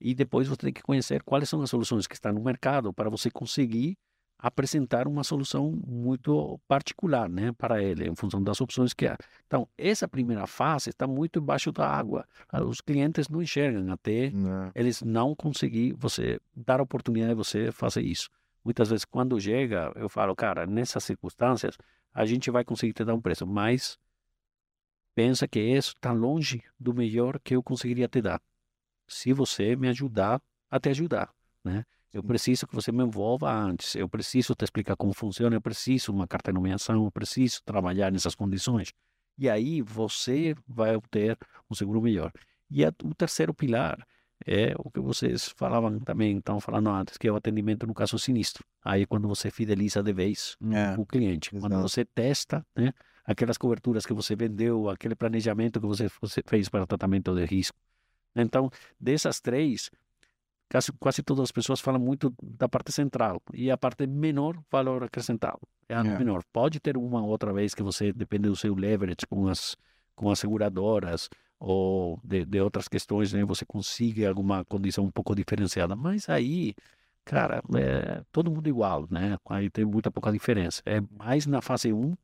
[0.00, 3.10] E depois você tem que conhecer quais são as soluções que estão no mercado para
[3.10, 3.98] você conseguir
[4.38, 9.18] apresentar uma solução muito particular né, para ele, em função das opções que há.
[9.46, 12.24] Então, essa primeira fase está muito embaixo da água.
[12.48, 14.70] Ah, os clientes não enxergam até Não.
[14.74, 18.30] eles não conseguir você dar a oportunidade de você fazer isso.
[18.64, 21.76] Muitas vezes, quando chega, eu falo, cara, nessas circunstâncias,
[22.14, 23.98] a gente vai conseguir te dar um preço, mas
[25.14, 28.40] pensa que isso está longe do melhor que eu conseguiria te dar.
[29.08, 31.32] Se você me ajudar a te ajudar,
[31.64, 31.84] né?
[32.12, 36.10] Eu preciso que você me envolva antes, eu preciso te explicar como funciona, eu preciso
[36.10, 38.92] uma carta de nomeação, eu preciso trabalhar nessas condições.
[39.36, 41.38] E aí você vai obter
[41.70, 42.32] um seguro melhor.
[42.70, 44.06] E a, o terceiro pilar
[44.46, 48.18] é o que vocês falavam também, estavam falando antes, que é o atendimento no caso
[48.18, 48.64] sinistro.
[48.82, 50.98] Aí é quando você fideliza de vez É.
[50.98, 51.82] o cliente, quando Exato.
[51.82, 52.92] você testa, né,
[53.24, 57.76] aquelas coberturas que você vendeu, aquele planejamento que você, você fez para tratamento de risco.
[58.34, 59.90] Então, dessas três,
[60.70, 65.02] quase, quase todas as pessoas falam muito da parte central e a parte menor valor
[65.04, 65.60] acrescentado.
[65.88, 66.18] É a É.
[66.18, 66.42] menor.
[66.52, 69.76] Pode ter uma outra vez que você depende do seu leverage com as
[70.14, 71.28] com as seguradoras
[71.60, 73.44] ou de, de outras questões, né?
[73.44, 76.74] Você consiga alguma condição um pouco diferenciada, mas aí,
[77.24, 79.36] cara, é todo mundo igual, né?
[79.48, 80.82] Aí tem muita pouca diferença.
[80.84, 82.16] É mais na fase 1,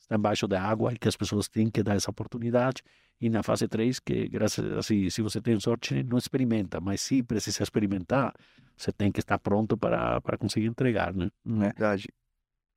[0.00, 2.82] está embaixo da água e que as pessoas têm que dar essa oportunidade.
[3.20, 7.22] E na fase 3, que graças assim, se você tem sorte, não experimenta, mas se
[7.22, 8.34] precisa experimentar,
[8.76, 11.30] você tem que estar pronto para, para conseguir entregar, né?
[11.46, 11.50] É.
[11.50, 12.08] Verdade.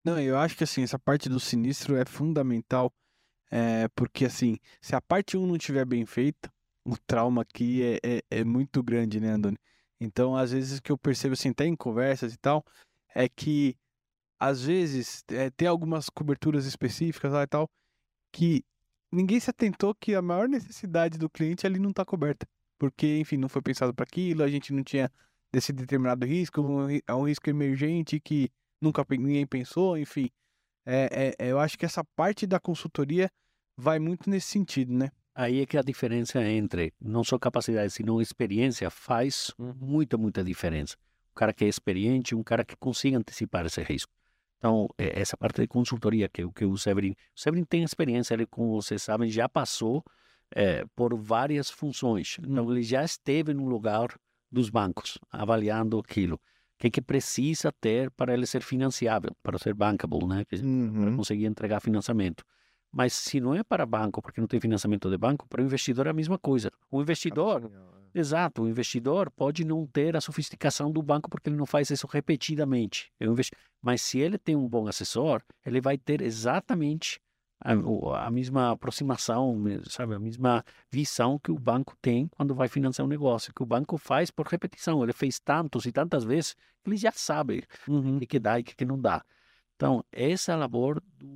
[0.03, 2.91] Não, eu acho que assim, essa parte do sinistro é fundamental,
[3.51, 6.49] é, porque assim, se a parte 1 não estiver bem feita,
[6.85, 9.57] o trauma aqui é, é, é muito grande, né, Andoni?
[9.99, 12.63] Então, às vezes que eu percebo assim, até em conversas e tal,
[13.13, 13.75] é que
[14.39, 17.69] às vezes é, tem algumas coberturas específicas lá e tal,
[18.31, 18.63] que
[19.11, 22.47] ninguém se atentou que a maior necessidade do cliente ali não está coberta.
[22.77, 25.11] Porque, enfim, não foi pensado para aquilo, a gente não tinha
[25.51, 28.49] desse determinado risco, um ri- é um risco emergente que
[28.81, 30.29] nunca ninguém pensou, enfim.
[30.85, 33.29] É, é- eu acho que essa parte da consultoria
[33.77, 35.09] vai muito nesse sentido, né?
[35.35, 40.95] Aí é que a diferença entre não só capacidade, senão experiência faz muita, muita diferença.
[41.31, 44.11] O cara que é experiente, um cara que consiga antecipar esse risco.
[44.59, 47.11] Então, é essa parte de consultoria que, o- que o Severin...
[47.35, 50.03] O Severin tem experiência, ele, como vocês sabem, já passou
[50.53, 52.37] é, por várias funções.
[52.39, 54.09] Então, ele já esteve no lugar
[54.51, 56.35] dos bancos, avaliando aquilo.
[56.35, 56.39] O
[56.79, 60.43] que, que precisa ter para ele ser financiável, para ser bankable, né?
[60.45, 61.15] Que- para Uhum.
[61.17, 62.43] conseguir entregar financiamento.
[62.91, 66.07] Mas se não é para banco, porque não tem financiamento de banco, para o investidor
[66.07, 66.71] é a mesma coisa.
[66.89, 67.71] O investidor,
[68.13, 72.07] exato, o investidor pode não ter a sofisticação do banco porque ele não faz isso
[72.07, 73.11] repetidamente.
[73.19, 73.25] É
[73.81, 77.19] Mas se ele tem um bom assessor, ele vai ter exatamente
[77.61, 77.73] a,
[78.25, 83.09] a mesma aproximação, sabe, a mesma visão que o banco tem quando vai financiar um
[83.09, 85.03] negócio, que o banco faz por repetição.
[85.03, 88.17] Ele fez tantos e tantas vezes, que ele já sabe Uhum.
[88.17, 89.23] o que, dá e o que, que não dá.
[89.75, 91.27] Então, essa é a labor do,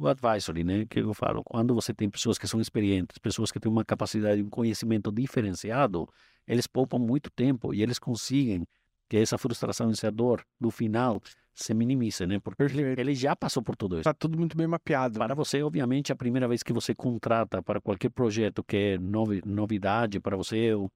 [0.00, 0.86] do advisory, né?
[0.86, 4.42] Que eu falo, quando você tem pessoas que são experientes, pessoas que têm uma capacidade,
[4.42, 6.08] um conhecimento diferenciado,
[6.46, 8.66] eles poupam muito tempo e eles conseguem
[9.08, 11.20] que essa frustração, essa dor, no final,
[11.54, 12.38] se minimize, né?
[12.40, 14.04] Porque ele já passou por tudo isso.
[14.04, 15.18] Tá tudo muito bem mapeado.
[15.18, 19.42] Para você, obviamente, a primeira vez que você contrata para qualquer projeto que é novi-
[19.44, 20.90] novidade para você, ou,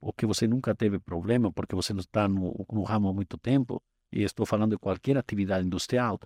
[0.00, 3.38] ou que você nunca teve problema, porque você não está no, no ramo há muito
[3.38, 3.80] tempo,
[4.10, 6.18] e estou falando de qualquer atividade industrial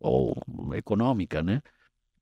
[0.00, 0.34] ou
[0.74, 1.62] econômica, né?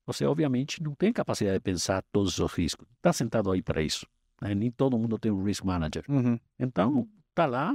[0.05, 2.87] Você, obviamente, não tem capacidade de pensar todos os riscos.
[2.97, 4.05] Está sentado aí para isso.
[4.41, 4.53] né?
[4.53, 6.03] Nem todo mundo tem um risk manager.
[6.09, 6.37] Uhum.
[6.59, 7.73] Então, tá lá,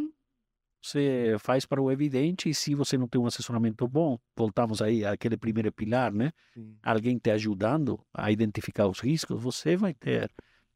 [0.81, 5.05] você faz para o evidente, e se você não tem um assessoramento bom, voltamos aí
[5.05, 6.33] àquele primeiro pilar, né?
[6.55, 6.77] Sim.
[6.83, 10.31] Alguém te ajudando a identificar os riscos, você vai ter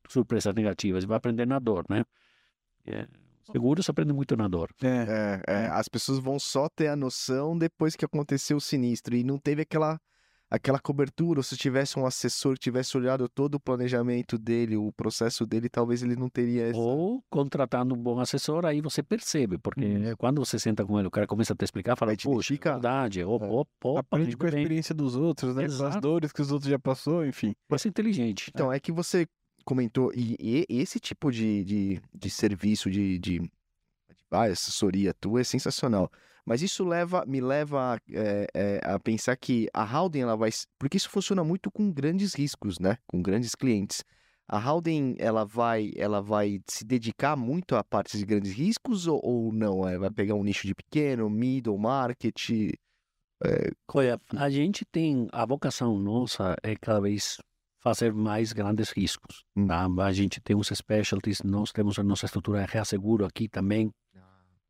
[0.09, 2.05] surpresas negativas, vai aprender na dor, né?
[2.85, 3.07] É,
[3.51, 4.70] seguro, você aprende muito na dor.
[4.82, 5.43] É.
[5.47, 9.24] É, é, as pessoas vão só ter a noção depois que aconteceu o sinistro e
[9.24, 9.99] não teve aquela
[10.55, 14.93] aquela cobertura, ou se tivesse um assessor que tivesse olhado todo o planejamento dele, o
[14.93, 16.78] processo dele, talvez ele não teria essa...
[16.78, 20.14] Ou contratando um bom assessor, aí você percebe, porque Isso.
[20.18, 22.36] quando você senta com ele, o cara começa a te explicar, fala, te puxa, é
[22.53, 22.72] identifica.
[22.72, 23.49] verdade, opa, É.
[23.49, 25.62] opa, opa, Aprende com a bem." experiência dos outros, né?
[25.62, 26.01] Com as Exato.
[26.03, 27.55] dores que os outros já passou, enfim.
[27.66, 28.51] Vai ser inteligente.
[28.55, 29.26] Então, é que você
[29.62, 33.50] comentou, e, e esse tipo de, de, de serviço, de, de
[34.30, 36.10] ah, assessoria tua é sensacional.
[36.44, 40.50] Mas isso leva, me leva é, é, a pensar que a Howden, ela vai...
[40.78, 42.98] Porque isso funciona muito com grandes riscos, né?
[43.06, 44.02] Com grandes clientes.
[44.48, 49.20] A Howden, ela vai, ela vai se dedicar muito a partes de grandes riscos ou,
[49.22, 49.88] ou não?
[49.88, 52.36] É, vai pegar um nicho de pequeno, middle market?
[53.94, 57.38] Olha, a gente tem, a vocação nossa é cada vez
[57.83, 59.45] fazer mais grandes riscos.
[59.57, 59.66] Hum.
[59.66, 59.87] Tá?
[60.05, 63.93] A gente tem os specialties, nós temos a nossa estrutura de reasseguro aqui também.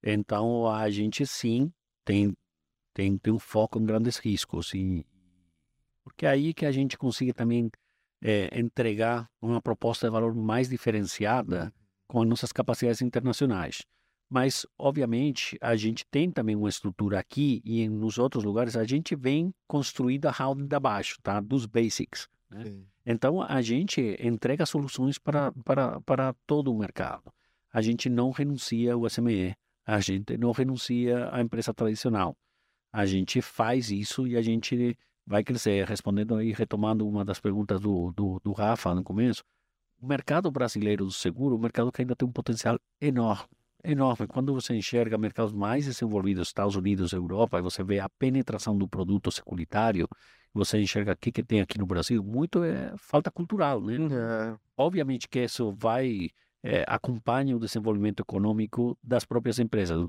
[0.03, 1.71] Então, a gente sim
[2.05, 2.35] tem,
[2.93, 4.75] tem, tem um foco em grandes riscos.
[4.75, 5.07] E,
[6.03, 7.71] porque é aí que a gente consiga também
[8.21, 11.73] é, entregar uma proposta de valor mais diferenciada
[12.09, 13.83] com as nossas capacidades internacionais.
[14.29, 19.15] Mas, obviamente, a gente tem também uma estrutura aqui e nos outros lugares a gente
[19.15, 21.39] vem construindo a holding da baixo, tá?
[21.39, 22.29] Dos basics.
[22.51, 22.83] Né?
[23.05, 27.33] Então, a gente entrega soluções para, para, para todo o mercado.
[27.73, 32.37] A gente não renuncia ao SME, a gente não renuncia à empresa tradicional.
[32.93, 34.97] A gente faz isso e a gente
[35.27, 35.87] vai crescer.
[35.87, 39.43] Respondendo aí, retomando uma das perguntas do, do, do Rafa no começo,
[40.01, 43.49] o mercado brasileiro do seguro, o mercado que ainda tem um potencial enorme,
[43.83, 44.27] enorme.
[44.27, 48.87] Quando você enxerga mercados mais desenvolvidos, Estados Unidos, Europa, e você vê a penetração do
[48.87, 50.09] produto securitário,
[50.53, 53.97] você enxerga o que, tem aqui no Brasil, muito é falta cultural, né?
[53.97, 56.31] É, Obviamente que isso vai
[56.63, 60.07] eh, acompanha o desenvolvimento econômico das próprias empresas.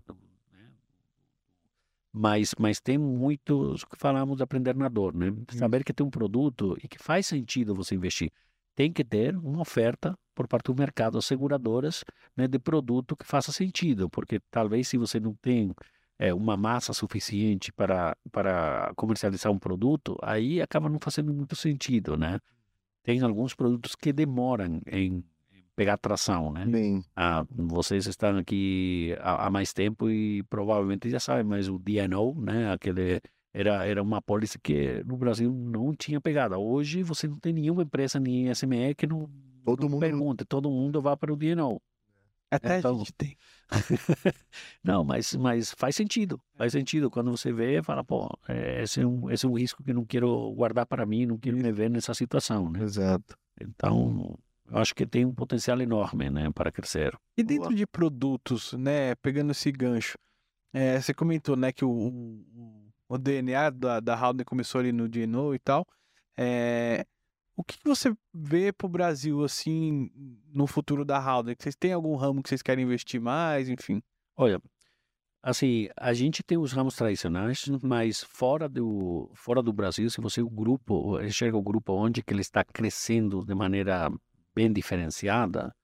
[2.12, 5.34] Mas, mas tem muitos que falamos de aprender na dor, né?
[5.50, 8.32] Saber que tem um produto e que faz sentido você investir.
[8.76, 12.04] Tem que ter uma oferta por parte do mercado, as seguradoras,
[12.36, 15.72] né, de produto que faça sentido, porque talvez se você não tem
[16.20, 22.18] eh, uma massa suficiente para, para comercializar um produto, aí acaba não fazendo muito sentido,
[22.18, 22.40] né?
[23.04, 25.24] Tem alguns produtos que demoram em
[25.76, 26.66] pegar tração, né?
[26.66, 31.80] bem, Ah, vocês estão aqui há, há mais tempo e provavelmente já sabem, mas o
[31.80, 33.20] DNO, né, aquele
[33.54, 36.58] era era uma pólice que no Brasil não tinha pegada.
[36.58, 39.30] Hoje você não tem nenhuma empresa nem SME que não,
[39.64, 41.82] todo não mundo pergunte, todo mundo vai para o DNO.
[42.56, 43.38] Até Então- a gente tem.
[44.84, 49.06] não, mas mas faz sentido, faz sentido quando você vê, fala, pô, é, esse é
[49.08, 51.72] um esse é um risco que eu não quero guardar para mim, não quero me
[51.72, 52.84] ver nessa situação, né?
[52.84, 53.36] exato.
[53.60, 54.38] Então,
[54.70, 57.16] eu acho que tem um potencial enorme, né, para crescer.
[57.38, 60.18] E dentro de produtos, né, pegando esse gancho,
[60.74, 65.08] é, você comentou, né, que o, o, o DNA da, da Howden começou ali no
[65.08, 65.86] DNO e tal.
[66.38, 67.06] É,
[67.56, 70.10] o que você vê pro Brasil, assim,
[70.54, 71.56] no futuro da Howden?
[71.58, 74.02] Vocês têm algum ramo que vocês querem investir mais, enfim?
[74.36, 74.60] Olha,
[75.42, 80.42] assim, a gente tem os ramos tradicionais, mas fora do fora do Brasil, se você
[80.42, 84.10] o grupo enxerga o grupo onde que ele está crescendo de maneira
[84.56, 85.76] bem diferenciada,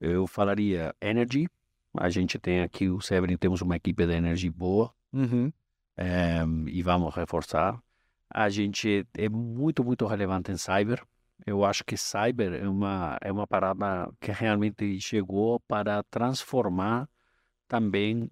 [0.00, 1.48] eu falaria energy.
[1.96, 5.52] A gente tem aqui o Severin, temos uma equipe de energy boa Uhum.
[5.96, 7.80] eh, e vamos reforçar.
[8.34, 11.02] A gente é muito muito relevante em cyber.
[11.46, 17.08] Eu acho que cyber é uma é uma parada que realmente chegou para transformar
[17.68, 18.28] também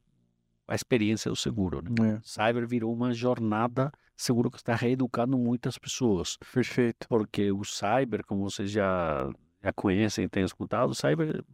[0.66, 1.82] a experiência do seguro.
[1.82, 2.14] Né?
[2.14, 7.06] É, Cyber virou uma jornada seguro que está reeducando muitas pessoas, perfeito.
[7.08, 9.30] porque o cyber, como vocês já
[9.62, 11.44] já conhecem, têm escutado, o cyber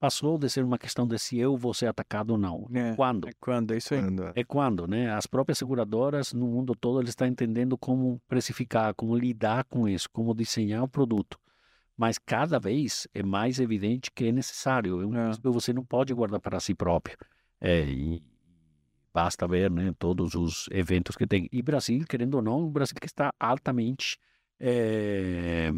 [0.00, 2.66] passou de ser uma questão de se eu vou ser atacado ou não.
[2.72, 3.28] É, Quando?
[3.28, 3.72] é quando?
[3.74, 4.00] É isso aí.
[4.00, 4.32] Anda.
[4.34, 5.12] É quando, né?
[5.12, 10.08] As próprias seguradoras no mundo todo eles estão entendendo como precificar, como lidar com isso,
[10.10, 11.38] como desenhar o produto.
[11.96, 15.02] Mas cada vez é mais evidente que é necessário.
[15.02, 15.28] É um É.
[15.28, 17.16] risco que você não pode guardar para si próprio.
[17.60, 18.22] É, e
[19.12, 21.46] basta ver, né, todos os eventos que tem.
[21.52, 24.18] E Brasil, querendo ou não, o Brasil que está altamente
[24.58, 25.70] é,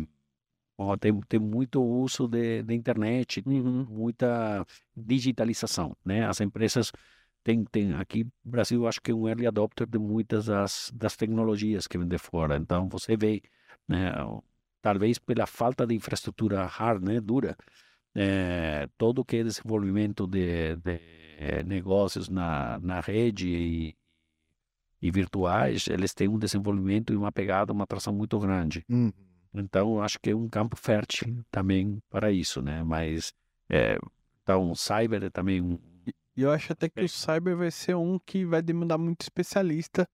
[0.77, 3.87] ó, tem, tem muito uso de, de internet, Uhum.
[3.89, 4.67] muita
[4.97, 6.27] digitalização, né?
[6.27, 6.93] As empresas
[7.43, 11.87] tem, tem aqui Brasil, acho que é um early adopter de muitas das, das tecnologias
[11.87, 12.57] que vêm de fora.
[12.57, 13.43] Então, você vê,
[13.89, 14.13] né,
[14.81, 17.57] talvez pela falta de infraestrutura hard, né, dura,
[18.15, 21.01] eh, todo o que é desenvolvimento de, de
[21.39, 23.97] eh, negócios na, na rede e,
[25.01, 28.85] e virtuais, eles têm um desenvolvimento e uma pegada, uma atração muito grande.
[28.89, 29.13] Uhum.
[29.55, 32.83] Então, acho que é um campo fértil também para isso, né?
[32.83, 33.33] Mas,
[33.71, 33.99] eh,
[34.43, 35.79] então, cyber é também um,
[36.37, 37.05] E eu acho até que É.
[37.05, 40.09] o cyber vai ser um que vai demandar muito especialista,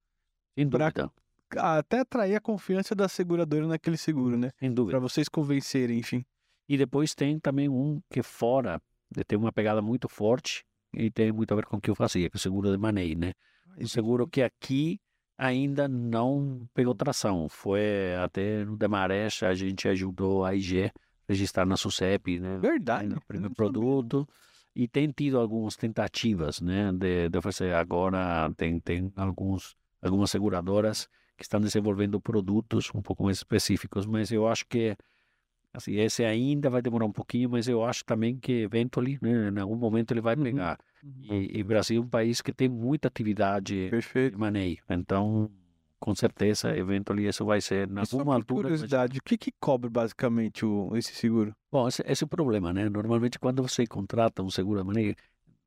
[0.58, 1.12] sem Pra- dúvida,
[1.56, 4.50] até atrair a confiança da seguradora naquele seguro, né?
[4.58, 4.98] sem dúvida.
[4.98, 6.24] Pra vocês convencerem, enfim.
[6.68, 8.80] E depois tem também um que fora,
[9.10, 11.94] de tem uma pegada muito forte e tem muito a ver com o que eu
[11.94, 13.32] fazia, que é o seguro de maneio, né?
[13.80, 15.00] O seguro que aqui
[15.38, 17.48] ainda não pegou tração.
[17.48, 20.90] Foi até no Demarest, a gente ajudou a IG
[21.28, 22.58] registrar na SUSEP, né?
[22.58, 23.12] Verdade.
[23.14, 24.28] eu primeiro sabia, produto.
[24.74, 27.74] E tem tido algumas tentativas, né, de, de oferecer.
[27.74, 34.32] Agora tem, tem alguns, algumas seguradoras que estão desenvolvendo produtos um pouco mais específicos, mas
[34.32, 34.96] eu acho que
[35.72, 39.60] assim, esse ainda vai demorar um pouquinho, mas eu acho também que eventually, né, em
[39.60, 40.42] algum momento ele vai Uhum.
[40.42, 40.78] pegar.
[41.02, 41.12] Uhum.
[41.22, 44.38] E, e Brasil é um país que tem muita atividade de Perfeito.
[44.38, 45.50] maneio, então
[46.00, 48.62] com certeza, eventualmente isso vai ser, na alguma altura...
[48.62, 51.54] curiosidade, o que, que cobre basicamente o, esse seguro?
[51.72, 52.88] Bom, esse, esse é o problema, né?
[52.88, 55.16] Normalmente, quando você contrata um seguro de maneira,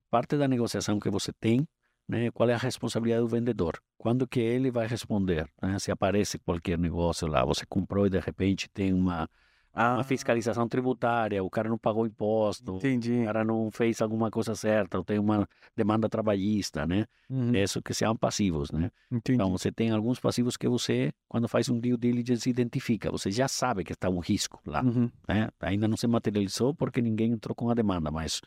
[0.09, 1.67] parte da negociação que você tem,
[2.07, 2.31] né?
[2.31, 3.77] Qual é a responsabilidade do vendedor?
[3.97, 5.49] Quando que ele vai responder?
[5.61, 5.77] né?
[5.79, 9.29] Se aparece qualquer negócio lá, você comprou e de repente tem uma,
[9.73, 13.21] Ah, uma fiscalização tributária, o cara não pagou imposto, Entendi.
[13.21, 17.05] o cara não fez alguma coisa certa, ou tem uma demanda trabalhista, né?
[17.29, 18.91] Uhum, Isso que são passivos, né?
[19.09, 19.35] Entendi.
[19.35, 23.09] Então, você tem alguns passivos que você, quando faz um due diligence, identifica.
[23.11, 25.49] Você já sabe que está um risco lá, Uhum, né?
[25.61, 28.41] Ainda não se materializou porque ninguém entrou com a demanda, mas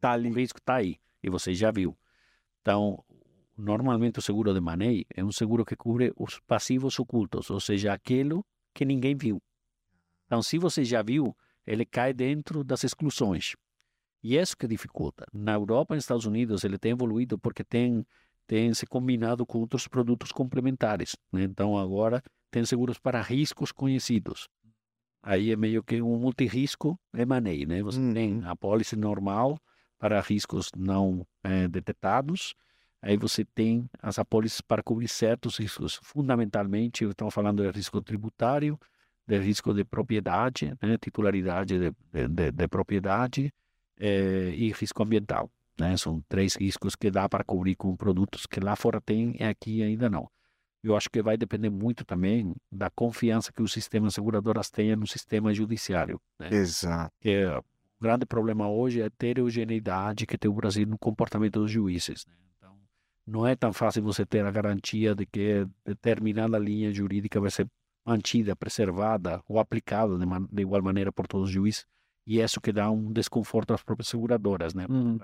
[0.00, 0.30] Tá o ali.
[0.30, 1.96] risco está aí e você já viu.
[2.62, 3.02] Então,
[3.56, 7.92] normalmente o seguro de maneio é um seguro que cobre os passivos ocultos, ou seja,
[7.92, 9.42] aquilo que ninguém viu.
[10.28, 11.34] Então, se você já viu,
[11.66, 13.56] ele cai dentro das exclusões.
[14.22, 15.24] E é isso que dificulta.
[15.32, 18.06] Na Europa e nos Estados Unidos, ele tem evoluído porque tem,
[18.46, 21.16] tem se combinado com outros produtos complementares.
[21.32, 21.44] né?
[21.44, 24.46] Então, agora tem seguros para riscos conhecidos.
[25.22, 27.82] Aí é meio que um multirisco M&A, né?
[27.82, 28.12] Você Uhum.
[28.12, 29.58] tem a pólice normal
[29.98, 32.54] para riscos não eh, detectados.
[33.00, 35.98] Aí você tem as apólices para cobrir certos riscos.
[36.02, 38.78] Fundamentalmente, estamos falando de risco tributário,
[39.28, 40.96] de risco de propriedade, né?
[40.98, 43.52] titularidade de, de- de- de propriedade
[44.00, 45.50] eh, e risco ambiental.
[45.78, 45.96] Né?
[45.96, 49.82] São três riscos que dá para cobrir com produtos que lá fora tem e aqui
[49.82, 50.28] ainda não.
[50.82, 55.06] Eu acho que vai depender muito também da confiança que os sistemas seguradoras tenham no
[55.06, 56.20] sistema judiciário.
[56.38, 56.48] Né?
[56.52, 57.12] Exato.
[57.20, 57.62] que o
[58.00, 62.24] grande problema hoje é a heterogeneidade que tem o Brasil no comportamento dos juízes.
[62.26, 62.32] né?
[62.56, 62.74] Então,
[63.26, 67.66] não é tão fácil você ter a garantia de que determinada linha jurídica vai ser
[68.08, 71.86] mantida, preservada ou aplicada de, man- de igual maneira por todos os juízes.
[72.26, 74.86] E é isso que dá um desconforto às próprias seguradoras, né?
[74.88, 75.18] Uhum.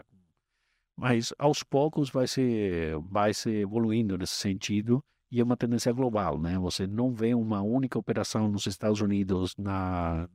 [0.96, 6.38] Mas aos poucos vai se vai se evoluindo nesse sentido e é uma tendência global,
[6.38, 6.58] né?
[6.58, 10.28] Você não vê uma única operação nos Estados Unidos, na,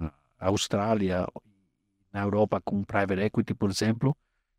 [0.00, 1.26] na Austrália,
[2.12, 4.16] na Europa com private equity, por exemplo,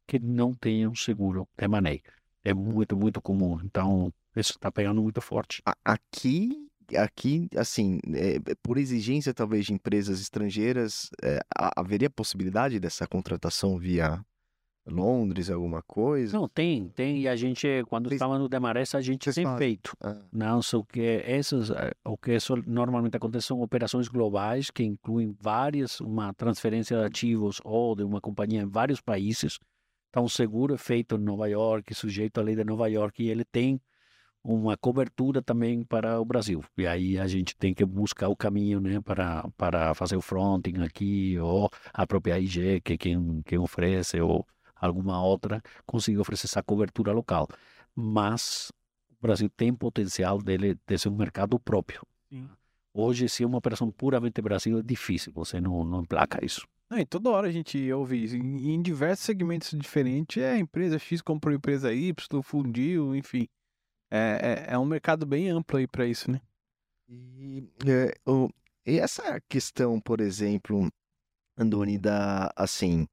[0.07, 2.01] que não tenha um seguro de maneio.
[2.43, 3.59] É muito, muito comum.
[3.63, 5.61] Então, isso está pegando muito forte.
[5.83, 6.67] Aqui,
[6.97, 13.77] aqui, assim, é, por exigência talvez de empresas estrangeiras, é, ha- haveria possibilidade dessa contratação
[13.77, 14.23] via
[14.85, 16.37] Londres, alguma coisa?
[16.37, 17.21] Não, tem, tem.
[17.21, 19.57] E a gente, quando Vocês- estava no Demarest, a gente vocês tem fazem.
[19.57, 19.95] feito.
[20.01, 21.69] Ah, Não, só que essas,
[22.03, 27.61] o que isso normalmente acontece são operações globais que incluem várias, uma transferência de ativos
[27.63, 29.57] ou de uma companhia em vários países.
[30.09, 33.29] Então, o seguro é feito em Nova York, sujeito à lei de Nova York, e
[33.29, 33.79] ele tem
[34.43, 36.63] uma cobertura também para o Brasil.
[36.77, 40.81] E aí a gente tem que buscar o caminho, né, para, para fazer o fronting
[40.83, 46.47] aqui, ou a própria IG, que é quem, quem oferece, ou alguma outra, consiga oferecer
[46.47, 47.47] essa cobertura local.
[47.95, 48.69] Mas
[49.17, 52.01] o Brasil tem potencial dele de ser um mercado próprio.
[52.29, 52.49] Sim.
[52.93, 56.67] Hoje, se é uma operação puramente Brasil, é difícil, você não, não emplaca isso.
[56.89, 58.35] Não, e toda hora a gente ouve isso.
[58.35, 63.47] Em, em diversos segmentos diferentes, é empresa X comprou empresa Y, fundiu, enfim.
[64.15, 66.39] É, é, é um mercado bem amplo aí pra isso, né?
[67.09, 68.49] E, é, o-
[68.85, 70.91] e essa questão, por exemplo,
[71.57, 73.07] Andoni, da, assim,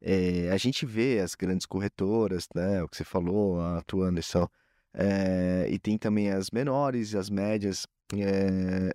[0.00, 4.48] é, a gente vê as grandes corretoras, né, o que você falou, a tua Anderson,
[4.94, 7.86] é, e tem também as menores, as médias.
[8.14, 8.92] é,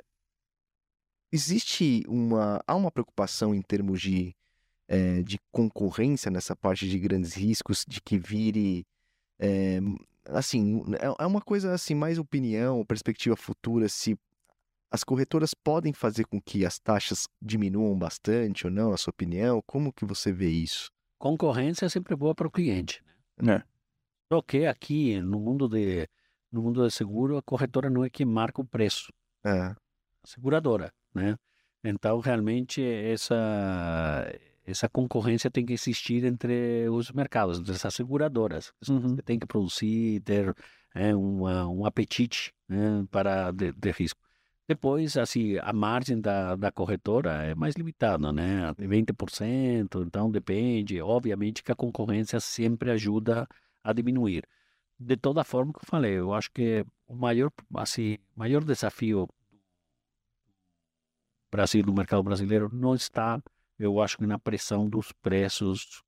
[1.31, 4.35] existe uma, há uma preocupação em termos de,
[4.87, 8.85] é, de concorrência nessa parte de grandes riscos, de que vire,
[10.29, 14.17] assim, é é uma coisa assim, mais opinião, perspectiva futura, se
[14.91, 19.61] as corretoras podem fazer com que as taxas diminuam bastante ou não, a sua opinião?
[19.65, 20.91] Como que você vê isso?
[21.19, 23.03] Concorrência é sempre boa para o cliente.
[23.47, 23.61] É.
[24.31, 26.07] Só que aqui, no mundo de,
[26.51, 29.11] no mundo de seguro, a corretora não é quem marca o preço.
[29.43, 29.75] É, a
[30.25, 31.35] seguradora, né?
[31.83, 33.35] Então, realmente, essa,
[34.71, 38.71] essa concorrência tem que existir entre os mercados, entre essas seguradoras.
[38.87, 39.15] Uhum.
[39.15, 40.55] Você tem que produzir, ter
[40.93, 44.19] é, uma, um apetite né, para de, de risco.
[44.67, 48.71] Depois, assim, a margem da, da corretora é mais limitada, né?
[48.77, 51.01] De 20%, então depende.
[51.01, 53.47] Obviamente que a concorrência sempre ajuda
[53.83, 54.43] a diminuir.
[54.99, 59.27] De toda forma que eu falei, eu acho que o maior, assim, maior desafio
[61.51, 63.41] Brasil, no mercado brasileiro, não está,
[63.79, 66.03] eu acho que na pressão dos preços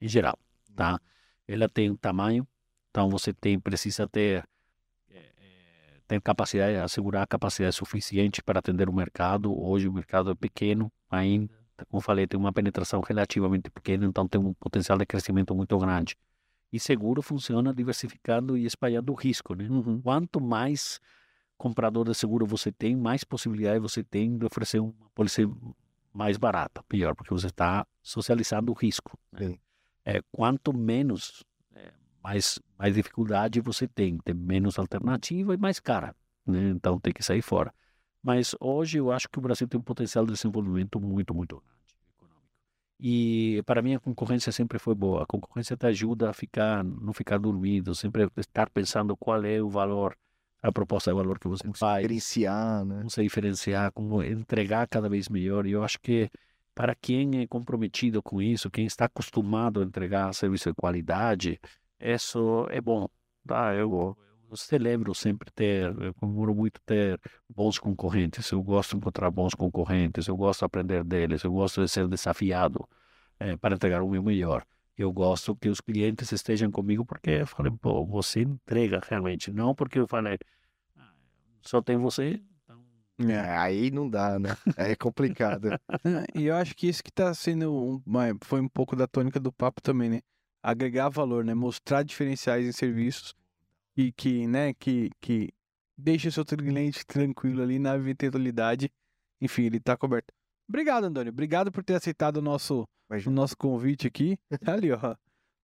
[0.00, 0.38] em geral,
[0.74, 1.00] tá?
[1.46, 2.46] Ela tem um tamanho,
[2.90, 4.48] então você tem, precisa ter,
[5.10, 9.54] eh, eh, ter capacidade, assegurar capacidade suficiente para atender o mercado.
[9.56, 11.52] Hoje o mercado é pequeno ainda,
[11.88, 15.76] como eu falei, tem uma penetração relativamente pequena, então tem um potencial de crescimento muito
[15.78, 16.16] grande.
[16.72, 19.68] E seguro funciona diversificando e espalhando o risco, né?
[19.68, 20.00] Uhum.
[20.00, 21.00] Quanto mais
[21.56, 25.48] comprador de seguro você tem, mais possibilidade você tem de oferecer uma polícia
[26.14, 29.18] mais barata, pior, porque você está socializando o risco.
[29.32, 29.58] Né?
[30.04, 31.44] É, quanto menos,
[31.74, 31.92] é,
[32.22, 36.14] mais, mais dificuldade você tem, tem menos alternativa e mais cara.
[36.46, 36.70] Né?
[36.70, 37.74] Então tem que sair fora.
[38.22, 41.74] Mas hoje eu acho que o Brasil tem um potencial de desenvolvimento muito, muito grande.
[43.00, 45.24] E para mim a concorrência sempre foi boa.
[45.24, 49.68] A concorrência te ajuda a ficar, não ficar dormindo, sempre estar pensando qual é o
[49.68, 50.16] valor,
[50.64, 52.96] a proposta de valor que você faz, diferenciar, né?
[52.96, 55.66] como se diferenciar, como entregar cada vez melhor.
[55.66, 56.30] E eu acho que
[56.74, 61.60] para quem é comprometido com isso, quem está acostumado a entregar serviço de qualidade,
[62.00, 63.06] isso é bom.
[63.46, 63.74] Tá?
[63.74, 64.16] Eu,
[64.50, 68.50] eu celebro sempre ter, eu comemoro muito ter bons concorrentes.
[68.50, 72.08] Eu gosto de encontrar bons concorrentes, eu gosto de aprender deles, eu gosto de ser
[72.08, 72.88] desafiado
[73.38, 74.64] eh, para entregar o meu melhor.
[74.96, 79.74] Eu gosto que os clientes estejam comigo porque eu falei, pô, você entrega realmente, não
[79.74, 80.38] porque eu falei,
[80.96, 81.12] "Ah,
[81.62, 82.40] só tem você.
[82.62, 82.84] então
[83.28, 84.50] É, aí não dá, né?
[84.76, 85.68] É complicado.
[86.34, 88.02] E eu acho que isso que tá sendo um,
[88.42, 90.20] foi um pouco da tônica do papo também, né?
[90.62, 91.54] Agregar valor, né?
[91.54, 93.34] Mostrar diferenciais em serviços
[93.96, 95.50] e que, né, que, que
[95.96, 98.90] deixe o seu cliente tranquilo ali na eventualidade.
[99.40, 100.32] Enfim, ele tá coberto.
[100.68, 101.30] Obrigado, Antônio.
[101.32, 102.86] Obrigado por ter aceitado o nosso,
[103.26, 104.36] o nosso convite aqui.
[104.66, 105.14] Ali, ó.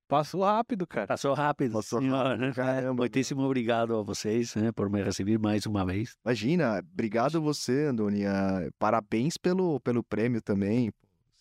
[0.09, 1.07] Passou rápido, cara.
[1.07, 2.53] Passou rápido, Passou senhor, né?
[2.53, 2.95] caramba.
[3.03, 6.17] Muitíssimo obrigado a vocês né, por me receber mais uma vez.
[6.25, 8.27] Imagina, obrigado você, Andoni.
[8.27, 10.93] ah, Parabéns pelo, pelo prêmio também.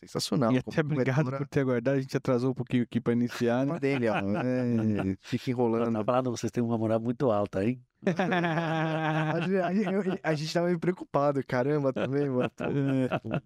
[0.02, 0.54] Sensacional.
[0.54, 1.98] E Como até obrigado corretora, por ter aguardado.
[1.98, 3.80] A gente atrasou um pouquinho aqui pra iniciar, né?
[3.80, 4.16] dele, ó.
[4.18, 5.92] É, fica enrolando.
[5.92, 7.82] tava falando, vocês têm uma moral muito alta, hein?
[8.06, 12.50] A gente- a a tava meio preocupado, caramba, também, mano.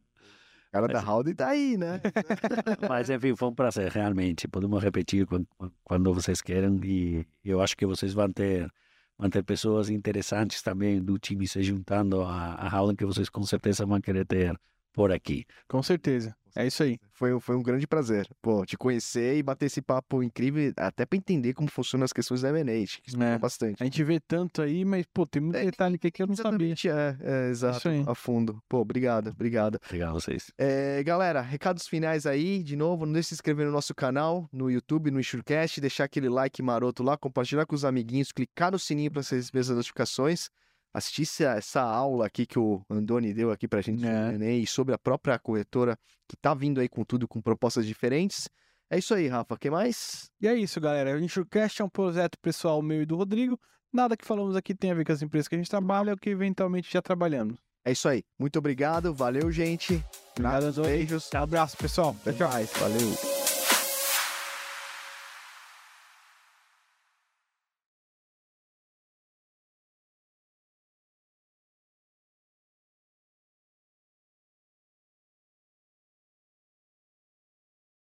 [0.72, 2.02] Cara da Howdy tá aí, né?
[2.90, 4.48] Mas enfim, foi um prazer, realmente.
[4.48, 8.68] Podemos repetir quan- quan- quando vocês queiram e eu acho que vocês vão ter,
[9.16, 13.44] vão ter pessoas interessantes também do time se juntando à, à aula que vocês com
[13.44, 14.60] certeza vão querer ter
[14.94, 15.46] por aqui.
[15.68, 16.36] Com certeza.
[16.56, 17.00] É isso aí.
[17.14, 21.04] Foi, um- foi um grande prazer, pô, te conhecer e bater esse papo incrível, até
[21.04, 23.40] pra entender como funcionam as questões da M&A, que É.
[23.40, 23.82] bastante.
[23.82, 26.36] A gente vê tanto aí, mas, pô, tem muito É, detalhe aqui que eu não
[26.36, 26.68] sabia.
[26.68, 28.04] Exatamente, é, é, exato, aí.
[28.06, 28.62] a fundo.
[28.70, 29.80] Pô, obrigado, obrigado.
[29.84, 30.52] Obrigado a vocês.
[30.56, 34.48] É, galera, recados finais aí, de novo, não deixe de se inscrever no nosso canal,
[34.54, 38.78] no YouTube, no Insurecast, deixar aquele like maroto lá, compartilhar com os amiguinhos, clicar no
[38.78, 40.50] sininho para você receber as notificações,
[40.94, 44.52] assistir essa, essa aula aqui que o Andoni deu aqui pra gente É.
[44.54, 45.98] e sobre a própria corretora
[46.30, 48.48] que tá vindo aí com tudo, com propostas diferentes.
[48.90, 50.30] É isso aí, Rafa, que mais?
[50.40, 51.16] E é isso, galera.
[51.16, 53.60] O Insurecast é um projeto pessoal meu e do Rodrigo.
[53.92, 56.18] Nada que falamos aqui tem a ver com as empresas que a gente trabalha ou
[56.18, 57.58] que eventualmente já trabalhamos.
[57.86, 60.04] É isso aí, muito obrigado, valeu, gente.
[60.32, 61.34] Obrigado, beijos.
[61.34, 62.16] Abraço, pessoal.
[62.26, 63.43] Até mais, valeu.